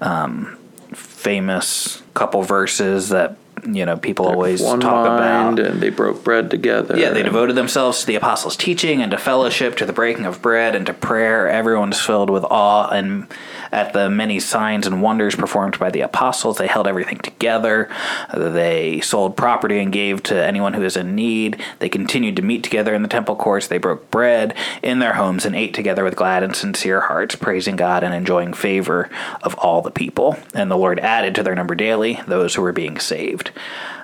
um, 0.00 0.56
famous 0.92 2.02
couple 2.14 2.42
verses 2.42 3.08
that 3.08 3.36
you 3.66 3.84
know 3.84 3.96
people 3.96 4.26
They're 4.26 4.34
always 4.34 4.62
talk 4.62 4.76
about. 4.76 5.58
and 5.58 5.80
they 5.80 5.90
broke 5.90 6.22
bread 6.22 6.48
together. 6.50 6.96
Yeah 6.96 7.10
they 7.10 7.24
devoted 7.24 7.56
themselves 7.56 8.00
to 8.00 8.06
the 8.06 8.14
apostles 8.14 8.56
teaching 8.56 9.02
and 9.02 9.10
to 9.10 9.18
fellowship 9.18 9.76
to 9.78 9.84
the 9.86 9.92
breaking 9.92 10.26
of 10.26 10.40
bread 10.40 10.76
and 10.76 10.86
to 10.86 10.94
prayer. 10.94 11.48
Everyone's 11.48 12.00
filled 12.00 12.30
with 12.30 12.44
awe 12.44 12.88
and 12.88 13.26
at 13.72 13.92
the 13.92 14.08
many 14.08 14.40
signs 14.40 14.86
and 14.86 15.02
wonders 15.02 15.34
performed 15.34 15.78
by 15.78 15.90
the 15.90 16.00
apostles, 16.00 16.58
they 16.58 16.66
held 16.66 16.86
everything 16.86 17.18
together. 17.18 17.90
They 18.34 19.00
sold 19.00 19.36
property 19.36 19.78
and 19.78 19.92
gave 19.92 20.22
to 20.24 20.46
anyone 20.46 20.74
who 20.74 20.82
was 20.82 20.96
in 20.96 21.14
need. 21.14 21.62
They 21.78 21.88
continued 21.88 22.36
to 22.36 22.42
meet 22.42 22.62
together 22.64 22.94
in 22.94 23.02
the 23.02 23.08
temple 23.08 23.36
courts. 23.36 23.66
They 23.66 23.78
broke 23.78 24.10
bread 24.10 24.54
in 24.82 24.98
their 24.98 25.14
homes 25.14 25.44
and 25.44 25.54
ate 25.54 25.74
together 25.74 26.04
with 26.04 26.16
glad 26.16 26.42
and 26.42 26.54
sincere 26.54 27.02
hearts, 27.02 27.34
praising 27.34 27.76
God 27.76 28.02
and 28.02 28.14
enjoying 28.14 28.52
favor 28.52 29.10
of 29.42 29.54
all 29.56 29.82
the 29.82 29.90
people. 29.90 30.36
And 30.54 30.70
the 30.70 30.76
Lord 30.76 31.00
added 31.00 31.34
to 31.36 31.42
their 31.42 31.54
number 31.54 31.74
daily 31.74 32.20
those 32.26 32.54
who 32.54 32.62
were 32.62 32.72
being 32.72 32.98
saved. 32.98 33.50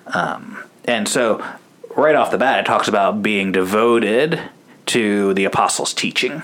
Um, 0.09 0.63
and 0.85 1.09
so, 1.09 1.45
right 1.97 2.15
off 2.15 2.31
the 2.31 2.39
bat, 2.39 2.61
it 2.61 2.67
talks 2.67 2.89
about 2.89 3.23
being 3.23 3.53
devoted 3.53 4.41
to 4.87 5.33
the 5.35 5.47
apostles' 5.47 5.95
teaching 5.95 6.43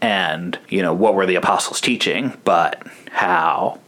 and 0.00 0.58
you 0.68 0.82
know 0.82 0.94
what 0.94 1.14
were 1.14 1.26
the 1.26 1.34
apostles 1.34 1.80
teaching, 1.80 2.32
but 2.44 2.86
how 3.10 3.78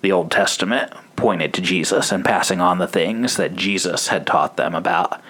the 0.00 0.12
Old 0.12 0.30
Testament 0.30 0.92
pointed 1.16 1.52
to 1.54 1.60
Jesus 1.60 2.12
and 2.12 2.24
passing 2.24 2.60
on 2.60 2.78
the 2.78 2.86
things 2.86 3.36
that 3.36 3.56
Jesus 3.56 4.08
had 4.08 4.26
taught 4.26 4.56
them 4.56 4.74
about 4.74 5.20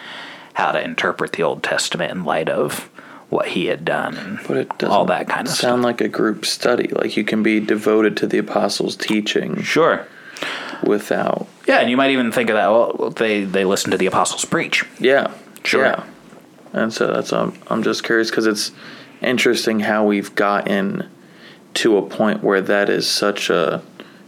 how 0.55 0.73
to 0.73 0.83
interpret 0.83 1.33
the 1.33 1.43
Old 1.43 1.62
Testament 1.62 2.12
in 2.12 2.25
light 2.25 2.49
of 2.49 2.91
what 3.31 3.49
he 3.49 3.67
had 3.67 3.85
done 3.85 4.17
and 4.17 4.38
but 4.47 4.57
it 4.57 4.85
all 4.85 5.05
that 5.05 5.29
kind 5.29 5.47
of 5.47 5.53
sound 5.53 5.81
stuff. 5.81 5.85
like 5.85 6.01
a 6.01 6.09
group 6.09 6.47
study. 6.47 6.88
Like 6.88 7.17
you 7.17 7.25
can 7.25 7.43
be 7.43 7.61
devoted 7.61 8.17
to 8.19 8.27
the 8.27 8.38
apostles' 8.38 8.97
teaching. 8.97 9.62
Sure. 9.62 10.07
Without. 10.83 11.47
Yeah, 11.67 11.81
and 11.81 11.91
you 11.91 11.97
might 11.97 12.11
even 12.12 12.33
think 12.33 12.51
of 12.51 12.55
that. 12.55 12.69
Well, 12.69 13.11
they 13.11 13.45
they 13.45 13.64
listen 13.64 13.91
to 13.91 13.99
the 13.99 14.07
apostles 14.07 14.45
preach. 14.45 14.85
Yeah. 14.99 15.33
Sure. 15.64 15.85
Yeah. 15.85 16.05
And 16.73 16.93
so 16.93 17.12
that's 17.12 17.33
um, 17.33 17.59
I'm 17.69 17.83
just 17.83 18.05
curious 18.05 18.31
because 18.31 18.47
it's 18.47 18.73
interesting 19.22 19.81
how 19.81 20.04
we've 20.04 20.35
gotten 20.35 21.09
to 21.74 21.96
a 21.96 22.02
point 22.02 22.42
where 22.42 22.61
that 22.61 22.88
is 22.88 23.09
such 23.09 23.50
a 23.50 23.83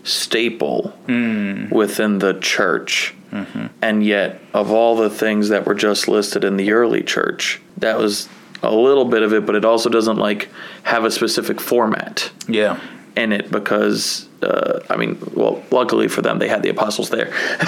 staple 0.05 0.97
mm. 1.07 1.71
within 1.71 2.19
the 2.19 2.35
church. 2.41 3.15
Mm-hmm. 3.31 3.67
And 3.83 4.05
yet, 4.05 4.41
of 4.53 4.71
all 4.71 4.97
the 4.97 5.11
things 5.11 5.49
that 5.51 5.67
were 5.67 5.75
just 5.75 6.09
listed 6.09 6.45
in 6.45 6.57
the 6.57 6.73
early 6.73 7.03
church, 7.03 7.61
that 7.79 7.99
was 7.99 8.29
a 8.63 8.75
little 8.75 9.05
bit 9.05 9.23
of 9.23 9.33
it, 9.33 9.47
but 9.47 9.55
it 9.55 9.65
also 9.65 9.89
doesn't 9.89 10.17
like 10.17 10.49
have 10.83 11.05
a 11.05 11.11
specific 11.11 11.61
format. 11.61 12.31
Yeah. 12.49 12.81
In 13.17 13.33
it 13.33 13.51
because 13.51 14.29
uh, 14.43 14.81
I 14.89 14.97
mean, 14.97 15.19
well, 15.35 15.63
luckily 15.71 16.09
for 16.09 16.23
them, 16.23 16.39
they 16.39 16.49
had 16.49 16.63
the 16.63 16.71
apostles 16.71 17.11
there. 17.11 17.31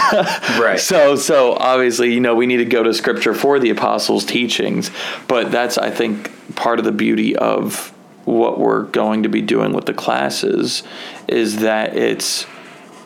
right. 0.59 0.81
So, 0.81 1.17
so 1.17 1.55
obviously, 1.55 2.13
you 2.13 2.21
know, 2.21 2.35
we 2.35 2.47
need 2.47 2.59
to 2.59 2.65
go 2.65 2.83
to 2.83 2.95
scripture 2.95 3.35
for 3.35 3.59
the 3.59 3.71
apostles' 3.71 4.25
teachings, 4.25 4.91
but 5.29 5.51
that's, 5.51 5.77
I 5.79 5.91
think, 5.91 6.31
part 6.55 6.79
of 6.79 6.85
the 6.85 6.93
beauty 6.93 7.37
of 7.37 7.93
what 8.25 8.59
we're 8.59 8.85
going 8.85 9.25
to 9.25 9.29
be 9.29 9.43
doing 9.43 9.73
with 9.73 9.87
the 9.87 9.95
classes 9.95 10.83
is 11.29 11.57
that 11.59 11.97
it's 11.97 12.47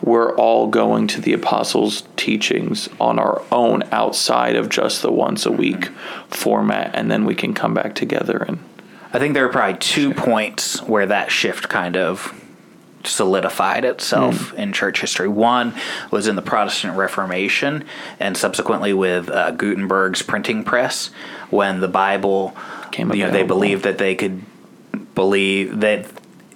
we're 0.01 0.35
all 0.35 0.67
going 0.67 1.07
to 1.07 1.21
the 1.21 1.33
apostles' 1.33 2.03
teachings 2.15 2.87
on 2.99 3.17
our 3.17 3.41
own 3.51 3.83
outside 3.91 4.55
of 4.55 4.69
just 4.69 5.01
the 5.01 5.11
once 5.11 5.45
a 5.45 5.51
week 5.51 5.87
format, 6.29 6.95
and 6.95 7.09
then 7.09 7.25
we 7.25 7.33
can 7.33 7.53
come 7.53 7.73
back 7.73 7.95
together 7.95 8.45
and. 8.47 8.59
I 9.13 9.19
think 9.19 9.33
there 9.33 9.45
are 9.45 9.49
probably 9.49 9.79
two 9.79 10.13
points 10.13 10.81
where 10.81 11.05
that 11.05 11.31
shift 11.31 11.69
kind 11.69 11.95
of 11.95 12.33
solidified 13.03 13.85
itself 13.85 14.51
mm. 14.51 14.57
in 14.57 14.73
church 14.73 15.01
history. 15.01 15.27
One 15.27 15.73
was 16.11 16.27
in 16.27 16.35
the 16.35 16.41
Protestant 16.41 16.97
Reformation, 16.97 17.85
and 18.19 18.35
subsequently 18.35 18.93
with 18.93 19.29
uh, 19.29 19.51
Gutenberg's 19.51 20.21
printing 20.21 20.63
press, 20.63 21.11
when 21.49 21.79
the 21.79 21.87
Bible 21.87 22.55
came. 22.91 23.13
You 23.13 23.25
know, 23.25 23.31
they 23.31 23.43
believed 23.43 23.83
that 23.83 23.97
they 23.97 24.15
could 24.15 24.41
believe 25.15 25.79
that 25.79 26.05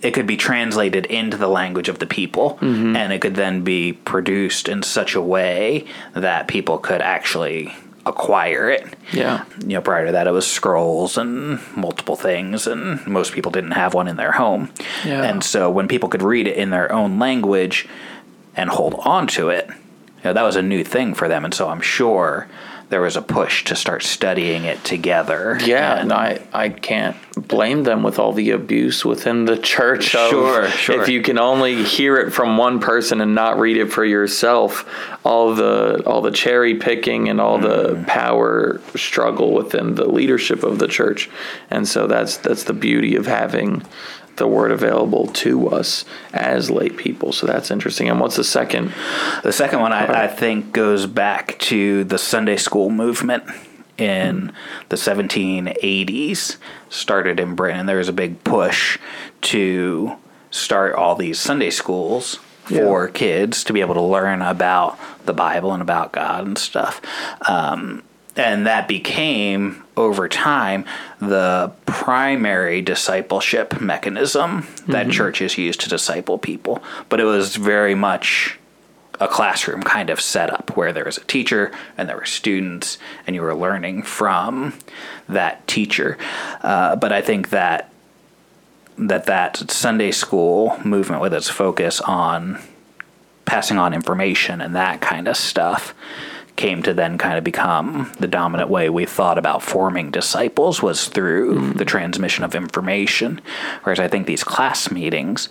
it 0.02 0.12
could 0.12 0.28
be 0.28 0.38
translated 0.38 1.06
into 1.06 1.38
the 1.38 1.48
language 1.48 1.90
of 1.90 2.00
the 2.00 2.08
people, 2.08 2.58
mm-hmm. 2.62 2.96
and 2.96 3.14
it 3.14 3.22
could 3.22 3.36
then 3.36 3.64
be 3.64 3.94
produced 3.94 4.68
in 4.68 4.84
such 4.84 5.16
a 5.16 5.22
way 5.22 5.86
that 6.14 6.48
people 6.48 6.78
could 6.78 7.02
actually 7.02 7.74
acquire 8.06 8.70
it. 8.70 8.96
Yeah. 9.14 9.46
You 9.60 9.76
know, 9.76 9.82
prior 9.82 10.08
to 10.08 10.12
that, 10.14 10.28
it 10.28 10.32
was 10.32 10.48
scrolls 10.48 11.18
and 11.18 11.60
multiple 11.76 12.16
things, 12.16 12.68
and 12.68 13.06
most 13.06 13.34
people 13.34 13.52
didn't 13.52 13.72
have 13.72 13.94
one 13.94 14.08
in 14.08 14.16
their 14.16 14.32
home. 14.32 14.72
Yeah. 15.06 15.24
And 15.24 15.44
so 15.44 15.70
when 15.70 15.88
people 15.88 16.10
could 16.10 16.24
read 16.24 16.48
it 16.48 16.58
in 16.58 16.70
their 16.70 16.92
own 16.92 17.20
language, 17.20 17.88
and 18.56 18.70
hold 18.70 18.96
on 18.96 19.28
to 19.28 19.50
it. 19.50 19.68
You 19.70 20.26
know, 20.26 20.34
that 20.34 20.44
was 20.44 20.56
a 20.56 20.62
new 20.62 20.84
thing 20.84 21.14
for 21.14 21.28
them, 21.28 21.46
and 21.46 21.54
so 21.54 21.70
I'm 21.70 21.82
sure 21.82 22.48
there 22.92 23.02
was 23.02 23.16
a 23.16 23.22
push 23.22 23.64
to 23.64 23.76
start 23.76 24.04
studying 24.04 24.66
it 24.66 24.84
together. 24.84 25.58
Yeah, 25.64 25.96
and 25.98 26.12
I, 26.12 26.42
I 26.52 26.68
can't 26.68 27.16
blame 27.48 27.84
them 27.84 28.04
with 28.04 28.20
all 28.20 28.34
the 28.34 28.52
abuse 28.52 29.06
within 29.06 29.46
the 29.46 29.58
church. 29.58 30.04
Sure, 30.04 30.68
sure. 30.68 31.02
If 31.02 31.08
you 31.08 31.22
can 31.22 31.40
only 31.40 31.84
hear 31.86 32.18
it 32.18 32.32
from 32.32 32.58
one 32.58 32.82
person 32.82 33.22
and 33.22 33.34
not 33.34 33.58
read 33.58 33.78
it 33.78 33.94
for 33.94 34.04
yourself, 34.04 34.86
all 35.24 35.56
the 35.56 36.04
all 36.06 36.22
the 36.22 36.32
cherry 36.32 36.76
picking 36.76 37.30
and 37.30 37.40
all 37.40 37.58
Mm. 37.60 37.62
the 37.64 38.04
power 38.08 38.82
struggle 38.96 39.54
within 39.54 39.96
the 39.96 40.06
leadership 40.06 40.64
of 40.64 40.78
the 40.78 40.88
church, 40.88 41.30
and 41.70 41.88
so 41.88 42.08
that's 42.08 42.38
that's 42.38 42.66
the 42.66 42.74
beauty 42.74 43.16
of 43.16 43.26
having 43.26 43.84
the 44.42 44.48
word 44.48 44.72
available 44.72 45.28
to 45.28 45.70
us 45.70 46.04
as 46.34 46.72
lay 46.72 46.90
people. 46.90 47.32
So 47.32 47.46
that's 47.46 47.70
interesting. 47.70 48.10
And 48.10 48.20
what's 48.20 48.38
the 48.38 48.44
second? 48.44 48.92
The 49.44 49.54
second 49.54 49.82
one, 49.82 49.94
I, 49.94 50.24
I 50.24 50.28
think, 50.28 50.74
goes 50.74 51.06
back 51.06 51.60
to 51.60 52.04
the 52.04 52.18
Sunday 52.18 52.58
school 52.58 52.90
movement 52.90 53.44
in 54.00 54.52
the 54.90 54.96
1780s. 54.96 56.58
Started 56.90 57.40
in 57.40 57.54
Britain. 57.54 57.86
There 57.86 57.98
was 57.98 58.10
a 58.10 58.14
big 58.14 58.44
push 58.44 58.98
to 59.42 60.16
start 60.50 60.96
all 60.96 61.16
these 61.16 61.40
Sunday 61.40 61.70
schools 61.70 62.40
for 62.66 63.10
kids 63.10 63.64
to 63.66 63.74
be 63.74 63.82
able 63.82 63.94
to 63.94 64.02
learn 64.02 64.42
about 64.42 64.98
the 65.26 65.34
Bible 65.34 65.72
and 65.72 65.84
about 65.84 66.14
God 66.14 66.48
and 66.48 66.58
stuff. 66.58 67.00
Um, 67.48 68.02
and 68.36 68.66
that 68.66 68.88
became 68.88 69.84
over 69.98 70.30
time 70.30 70.86
the 71.20 71.72
primary 71.86 72.82
discipleship 72.82 73.82
mechanism 73.82 74.68
that 74.88 75.10
churches 75.10 75.58
use 75.58 75.78
to 75.78 75.90
disciple 75.90 76.38
people. 76.38 76.82
But 77.10 77.20
it 77.20 77.26
was 77.26 77.56
very 77.56 77.96
much 77.96 78.58
a 79.20 79.28
classroom 79.28 79.84
kind 79.84 80.10
of 80.10 80.20
setup 80.20 80.76
where 80.76 80.92
there 80.92 81.06
was 81.06 81.18
a 81.18 81.24
teacher 81.26 81.72
and 81.98 82.10
there 82.10 82.18
were 82.18 82.26
students 82.26 82.98
and 83.28 83.36
you 83.36 83.42
were 83.42 83.54
learning 83.54 84.02
from 84.02 84.74
that 85.30 85.66
teacher. 85.68 86.18
Uh, 86.62 86.96
but 86.96 87.12
i 87.12 87.22
think 87.22 87.50
that 87.50 87.92
that 88.98 89.26
that 89.26 89.58
sunday 89.70 90.12
school 90.12 90.78
movement 90.84 91.22
with 91.22 91.34
its 91.34 91.50
focus 91.50 92.02
on 92.02 92.60
passing 93.46 93.78
on 93.78 93.94
information 93.94 94.60
and 94.60 94.76
that 94.76 95.02
kind 95.02 95.28
of 95.28 95.38
stuff 95.38 95.94
came 96.62 96.84
to 96.84 96.94
then 96.94 97.18
kind 97.18 97.38
of 97.38 97.44
become 97.44 98.12
the 98.20 98.28
dominant 98.28 98.70
way 98.70 98.88
we 98.90 99.06
thought 99.06 99.38
about 99.40 99.64
forming 99.64 100.12
disciples 100.12 100.82
was 100.82 101.08
through 101.08 101.56
mm. 101.56 101.78
the 101.78 101.86
transmission 101.86 102.44
of 102.44 102.54
information 102.54 103.42
whereas 103.84 104.00
i 104.00 104.08
think 104.08 104.28
these 104.28 104.44
class 104.44 104.92
meetings 104.92 105.50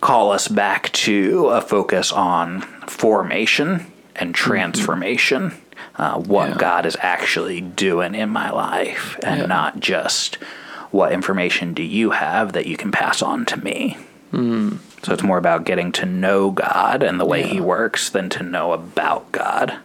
call 0.00 0.30
us 0.30 0.48
back 0.48 0.92
to 0.92 1.48
a 1.48 1.60
focus 1.60 2.12
on 2.12 2.60
formation 2.86 3.86
and 4.16 4.34
mm-hmm. 4.34 4.50
transformation 4.50 5.54
uh, 5.96 6.18
what 6.18 6.50
Yeah. 6.50 6.56
god 6.58 6.86
is 6.86 6.96
actually 7.00 7.60
doing 7.60 8.14
in 8.14 8.28
my 8.28 8.50
life 8.50 9.18
and 9.22 9.40
Yeah. 9.40 9.46
not 9.46 9.80
just 9.80 10.36
what 10.92 11.12
information 11.12 11.72
do 11.74 11.82
you 11.82 12.10
have 12.10 12.52
that 12.52 12.66
you 12.66 12.76
can 12.76 12.92
pass 12.92 13.22
on 13.22 13.46
to 13.46 13.56
me. 13.56 13.96
Mm. 14.32 14.78
So 15.02 15.12
it's 15.12 15.22
more 15.22 15.38
about 15.38 15.64
getting 15.64 15.90
to 15.92 16.06
know 16.06 16.50
God 16.50 17.02
and 17.02 17.18
the 17.18 17.24
way 17.24 17.42
He 17.42 17.60
works 17.60 18.08
than 18.10 18.28
to 18.30 18.42
know 18.42 18.72
about 18.72 19.32
God, 19.32 19.78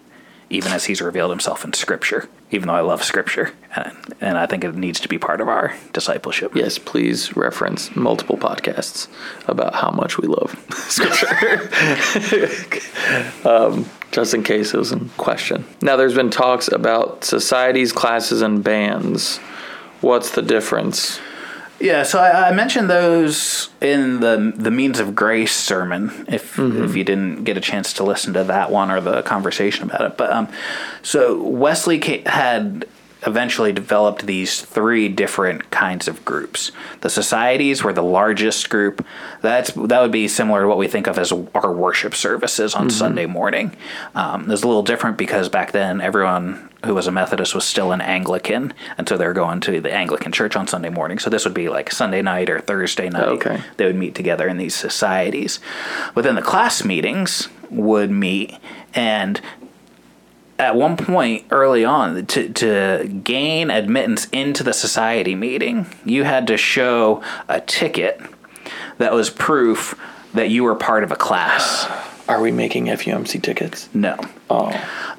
even 0.50 0.72
as 0.72 0.86
He's 0.86 1.02
revealed 1.02 1.32
Himself 1.32 1.64
in 1.66 1.74
Scripture. 1.74 2.30
Even 2.52 2.68
though 2.68 2.76
I 2.76 2.82
love 2.82 3.04
Scripture, 3.04 3.54
and, 3.76 3.98
and 4.22 4.38
I 4.38 4.46
think 4.46 4.64
it 4.64 4.76
needs 4.76 5.00
to 5.02 5.10
be 5.10 5.18
part 5.18 5.42
of 5.42 5.50
our 5.50 5.76
discipleship. 5.92 6.56
Yes, 6.56 6.78
please 6.78 7.36
reference 7.36 7.96
multiple 7.96 8.38
podcasts 8.38 9.08
about 9.48 9.76
how 9.76 9.92
much 9.92 10.18
we 10.18 10.28
love 10.28 10.56
scripture. 10.88 11.70
um, 13.48 13.86
just 14.12 14.34
in 14.34 14.44
case 14.44 14.74
it 14.74 14.78
was 14.78 14.92
in 14.94 15.10
question. 15.18 15.66
Now, 15.82 15.98
there's 15.98 16.16
been 16.16 16.30
talks 16.30 16.70
about 16.70 17.26
societies, 17.26 17.92
classes, 17.92 18.42
and 18.42 18.64
bands. 18.64 19.38
What's 20.02 20.32
the 20.32 20.42
difference? 20.42 21.20
Yeah, 21.80 22.04
so 22.04 22.20
I, 22.20 22.50
I 22.50 22.52
mentioned 22.54 22.90
those 22.90 23.70
in 23.82 24.20
the 24.20 24.54
the 24.56 24.72
means 24.72 25.00
of 25.00 25.16
grace 25.16 25.56
sermon. 25.56 26.26
If 26.28 26.58
if 26.58 26.96
you 26.96 27.04
didn't 27.04 27.44
get 27.44 27.56
a 27.56 27.62
chance 27.62 27.94
to 27.94 28.04
listen 28.04 28.34
to 28.34 28.44
that 28.46 28.72
one 28.72 28.90
or 28.90 29.00
the 29.00 29.22
conversation 29.22 29.84
about 29.84 30.02
it, 30.02 30.18
but 30.18 30.32
um, 30.32 30.48
so 31.04 31.42
Wesley 31.42 32.00
had 32.26 32.86
eventually 33.26 33.74
developed 33.74 34.26
these 34.26 34.62
three 34.62 35.10
different 35.10 35.70
kinds 35.72 36.08
of 36.08 36.24
groups. 36.24 36.72
The 37.02 37.10
societies 37.10 37.84
were 37.84 37.94
the 37.94 38.04
largest 38.04 38.70
group. 38.70 39.06
That's 39.42 39.72
that 39.74 40.02
would 40.02 40.12
be 40.12 40.28
similar 40.28 40.62
to 40.62 40.68
what 40.68 40.78
we 40.78 40.88
think 40.88 41.08
of 41.08 41.18
as 41.18 41.32
our 41.32 41.72
worship 41.72 42.16
services 42.16 42.74
on 42.76 42.90
Sunday 42.90 43.26
morning. 43.26 43.76
Um, 44.16 44.44
it 44.44 44.48
was 44.50 44.64
a 44.64 44.68
little 44.68 44.84
different 44.84 45.18
because 45.18 45.50
back 45.50 45.72
then 45.72 46.02
everyone 46.02 46.67
who 46.86 46.94
was 46.94 47.08
a 47.08 47.12
Methodist 47.12 47.56
was 47.56 47.66
still 47.66 47.92
an 47.92 48.02
Anglican, 48.02 48.74
and 48.98 49.08
so 49.08 49.18
they 49.18 49.26
were 49.26 49.34
going 49.34 49.60
to 49.62 49.82
the 49.82 49.92
Anglican 49.92 50.32
church 50.32 50.56
on 50.56 50.68
Sunday 50.68 50.90
morning. 50.90 51.20
So 51.20 51.30
this 51.30 51.44
would 51.46 51.54
be 51.54 51.70
like 51.70 51.92
Sunday 51.92 52.22
night 52.22 52.50
or 52.50 52.60
Thursday 52.60 53.10
night. 53.10 53.28
Okay. 53.28 53.62
They 53.78 53.86
would 53.86 53.96
meet 53.96 54.16
together 54.16 54.48
in 54.48 54.58
these 54.58 54.76
societies. 54.76 55.60
But 56.14 56.24
then 56.24 56.36
the 56.36 56.42
class 56.42 56.84
meetings 56.84 57.50
would 57.70 58.12
meet, 58.12 58.56
and 58.94 59.42
at 60.60 60.76
one 60.76 60.98
point 60.98 61.46
early 61.52 61.84
on, 61.86 62.26
to, 62.28 62.50
to 62.50 63.22
gain 63.24 63.70
admittance 63.70 64.28
into 64.32 64.64
the 64.64 64.74
society 64.74 65.36
meeting, 65.36 65.88
you 66.06 66.24
had 66.24 66.48
to 66.48 66.58
show 66.58 67.22
a 67.48 67.62
ticket 67.62 68.22
that 68.98 69.14
was 69.14 69.30
proof 69.30 70.00
that 70.34 70.50
you 70.50 70.64
were 70.64 70.76
part 70.76 71.04
of 71.04 71.12
a 71.12 71.16
class. 71.16 71.88
Are 72.28 72.42
we 72.42 72.52
making 72.52 72.86
FUMC 72.86 73.42
tickets? 73.42 73.88
No. 73.94 74.18
Oh, 74.50 74.72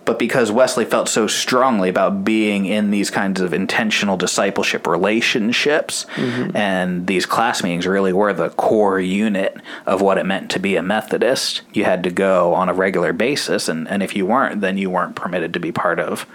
But 0.04 0.18
because 0.18 0.50
Wesley 0.50 0.84
felt 0.84 1.08
so 1.08 1.26
strongly 1.26 1.88
about 1.88 2.24
being 2.24 2.66
in 2.66 2.90
these 2.90 3.10
kinds 3.10 3.40
of 3.40 3.54
intentional 3.54 4.16
discipleship 4.16 4.86
relationships, 4.86 6.06
mm-hmm. 6.14 6.56
and 6.56 7.06
these 7.06 7.26
class 7.26 7.62
meetings 7.62 7.86
really 7.86 8.12
were 8.12 8.32
the 8.32 8.50
core 8.50 9.00
unit 9.00 9.56
of 9.86 10.00
what 10.00 10.18
it 10.18 10.24
meant 10.24 10.50
to 10.50 10.58
be 10.58 10.76
a 10.76 10.82
Methodist, 10.82 11.62
you 11.72 11.84
had 11.84 12.02
to 12.04 12.10
go 12.10 12.54
on 12.54 12.68
a 12.68 12.74
regular 12.74 13.12
basis. 13.12 13.68
And, 13.68 13.88
and 13.88 14.02
if 14.02 14.14
you 14.14 14.26
weren't, 14.26 14.60
then 14.60 14.76
you 14.78 14.90
weren't 14.90 15.16
permitted 15.16 15.52
to 15.54 15.60
be 15.60 15.72
part 15.72 16.00
of 16.00 16.26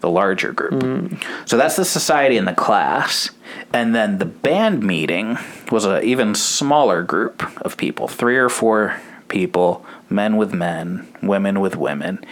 the 0.00 0.10
larger 0.10 0.52
group. 0.52 0.72
Mm-hmm. 0.72 1.46
So 1.46 1.56
that's 1.56 1.76
the 1.76 1.84
society 1.84 2.36
and 2.36 2.48
the 2.48 2.54
class. 2.54 3.30
And 3.72 3.94
then 3.94 4.18
the 4.18 4.26
band 4.26 4.82
meeting 4.82 5.38
was 5.70 5.84
an 5.84 6.02
even 6.04 6.34
smaller 6.34 7.02
group 7.02 7.42
of 7.62 7.76
people, 7.76 8.08
three 8.08 8.36
or 8.36 8.48
four 8.48 8.96
people, 9.30 9.84
men 10.10 10.36
with 10.36 10.52
men, 10.52 11.08
women 11.22 11.60
with 11.60 11.76
women. 11.76 12.22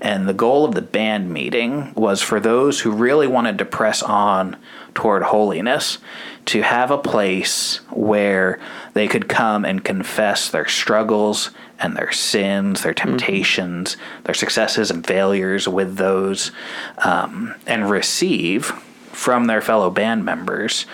And 0.00 0.28
the 0.28 0.34
goal 0.34 0.64
of 0.64 0.74
the 0.74 0.82
band 0.82 1.32
meeting 1.32 1.92
was 1.94 2.22
for 2.22 2.38
those 2.38 2.80
who 2.80 2.92
really 2.92 3.26
wanted 3.26 3.58
to 3.58 3.64
press 3.64 4.02
on 4.02 4.56
toward 4.94 5.22
holiness 5.24 5.98
to 6.44 6.62
have 6.62 6.90
a 6.90 6.98
place 6.98 7.76
where 7.90 8.60
they 8.94 9.08
could 9.08 9.28
come 9.28 9.64
and 9.64 9.84
confess 9.84 10.48
their 10.48 10.68
struggles 10.68 11.50
and 11.78 11.96
their 11.96 12.12
sins, 12.12 12.82
their 12.82 12.94
temptations, 12.94 13.96
their 14.24 14.34
successes 14.34 14.90
and 14.90 15.06
failures 15.06 15.66
with 15.66 15.96
those, 15.96 16.52
um, 16.98 17.54
and 17.66 17.90
receive 17.90 18.66
from 19.10 19.46
their 19.46 19.60
fellow 19.60 19.90
band 19.90 20.24
members 20.24 20.86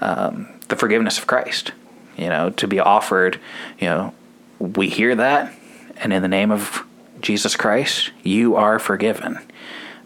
um, 0.00 0.48
the 0.68 0.76
forgiveness 0.76 1.18
of 1.18 1.26
Christ. 1.26 1.72
You 2.16 2.28
know, 2.28 2.50
to 2.50 2.68
be 2.68 2.78
offered, 2.78 3.40
you 3.78 3.86
know, 3.86 4.14
we 4.62 4.88
hear 4.88 5.14
that, 5.16 5.52
and 5.96 6.12
in 6.12 6.22
the 6.22 6.28
name 6.28 6.50
of 6.50 6.84
Jesus 7.20 7.56
Christ, 7.56 8.10
you 8.22 8.54
are 8.56 8.78
forgiven. 8.78 9.38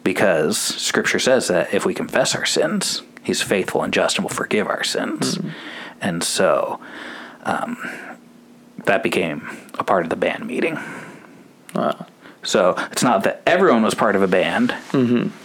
Because 0.03 0.57
Scripture 0.59 1.19
says 1.19 1.49
that 1.49 1.75
if 1.75 1.85
we 1.85 1.93
confess 1.95 2.35
our 2.35 2.45
sins, 2.47 3.03
He's 3.23 3.43
faithful 3.43 3.83
and 3.83 3.93
just 3.93 4.17
and 4.19 4.25
will 4.25 4.35
forgive 4.35 4.69
our 4.69 4.85
sins. 4.85 5.39
And 6.01 6.23
so 6.23 6.79
um, 7.43 7.77
that 8.85 9.03
became 9.03 9.49
a 9.75 9.85
part 9.85 10.05
of 10.05 10.11
the 10.11 10.17
band 10.17 10.47
meeting. 10.47 10.79
wow. 11.75 12.07
So 12.45 12.77
it's 12.93 13.03
not 13.03 13.25
that 13.25 13.43
everyone 13.45 13.83
was 13.83 13.95
part 13.95 14.15
of 14.15 14.23
a 14.23 14.29
band, 14.29 14.73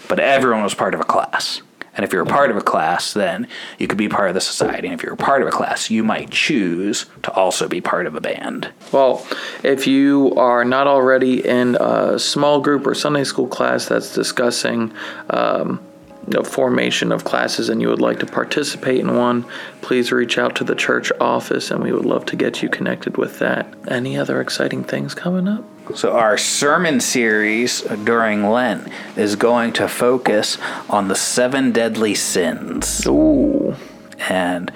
but 0.08 0.20
everyone 0.20 0.62
was 0.62 0.76
part 0.76 0.94
of 0.94 1.00
a 1.00 1.04
class. 1.04 1.64
And 1.96 2.06
if 2.06 2.14
you're 2.14 2.24
a 2.24 2.26
part 2.26 2.52
of 2.52 2.58
a 2.58 2.62
class, 2.62 3.14
then 3.14 3.48
you 3.78 3.88
could 3.88 3.98
be 3.98 4.08
part 4.08 4.30
of 4.30 4.34
the 4.34 4.42
society. 4.42 4.88
And 4.88 4.94
if 4.94 5.04
you're 5.04 5.14
a 5.14 5.18
part 5.18 5.42
of 5.42 5.48
a 5.48 5.52
class, 5.52 5.90
you 5.90 6.04
might 6.04 6.32
choose 6.32 7.06
to 7.24 7.32
also 7.34 7.68
be 7.68 7.82
part 7.82 8.06
of 8.06 8.16
a 8.16 8.22
band. 8.22 8.72
Well, 8.92 9.26
if 9.64 9.88
you 9.88 10.34
are 10.36 10.64
not 10.64 10.88
already 10.88 11.46
in 11.46 11.76
a 11.80 12.18
small 12.18 12.62
group 12.62 12.88
or 12.88 12.96
Sunday 12.96 13.26
school 13.26 13.48
class 13.48 13.88
that's 13.88 14.14
discussing 14.14 14.94
um, 15.30 15.82
know, 16.28 16.44
formation 16.44 17.12
of 17.12 17.24
classes 17.24 17.70
and 17.70 17.82
you 17.82 17.90
would 17.90 18.02
like 18.02 18.20
to 18.20 18.26
participate 18.26 19.00
in 19.00 19.16
one, 19.16 19.46
please 19.82 20.12
reach 20.12 20.38
out 20.38 20.56
to 20.56 20.64
the 20.64 20.76
church 20.76 21.12
office 21.20 21.72
and 21.72 21.84
we 21.84 21.92
would 21.92 22.06
love 22.06 22.26
to 22.28 22.36
get 22.36 22.62
you 22.62 22.70
connected 22.70 23.18
with 23.18 23.40
that. 23.40 23.68
Any 23.88 24.18
other 24.18 24.42
exciting 24.42 24.84
things 24.84 25.14
coming 25.14 25.48
up? 25.48 25.64
So, 25.96 26.14
our 26.14 26.38
sermon 26.38 27.02
series 27.02 27.82
during 27.82 28.50
Lent 28.50 28.88
is 29.18 29.36
going 29.36 29.74
to 29.74 29.88
focus 29.88 30.58
on 30.90 31.08
the 31.08 31.16
seven 31.16 31.72
deadly 31.72 32.16
sins 32.16 33.06
Ooh. 33.08 33.76
and 34.30 34.70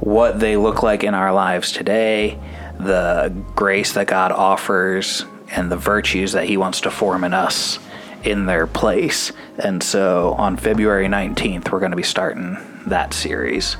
what 0.00 0.40
they 0.40 0.56
look 0.56 0.82
like 0.82 1.04
in 1.04 1.14
our 1.14 1.32
lives 1.32 1.72
today, 1.72 2.38
the 2.78 3.32
grace 3.54 3.92
that 3.92 4.08
God 4.08 4.30
offers 4.30 5.24
and 5.50 5.72
the 5.72 5.76
virtues 5.76 6.32
that 6.32 6.44
He 6.44 6.56
wants 6.56 6.82
to 6.82 6.90
form 6.90 7.24
in 7.24 7.32
us 7.32 7.78
in 8.22 8.46
their 8.46 8.66
place. 8.66 9.32
And 9.58 9.82
so 9.82 10.34
on 10.34 10.56
February 10.56 11.06
19th, 11.06 11.70
we're 11.70 11.80
going 11.80 11.92
to 11.92 11.96
be 11.96 12.02
starting 12.02 12.58
that 12.86 13.14
series. 13.14 13.76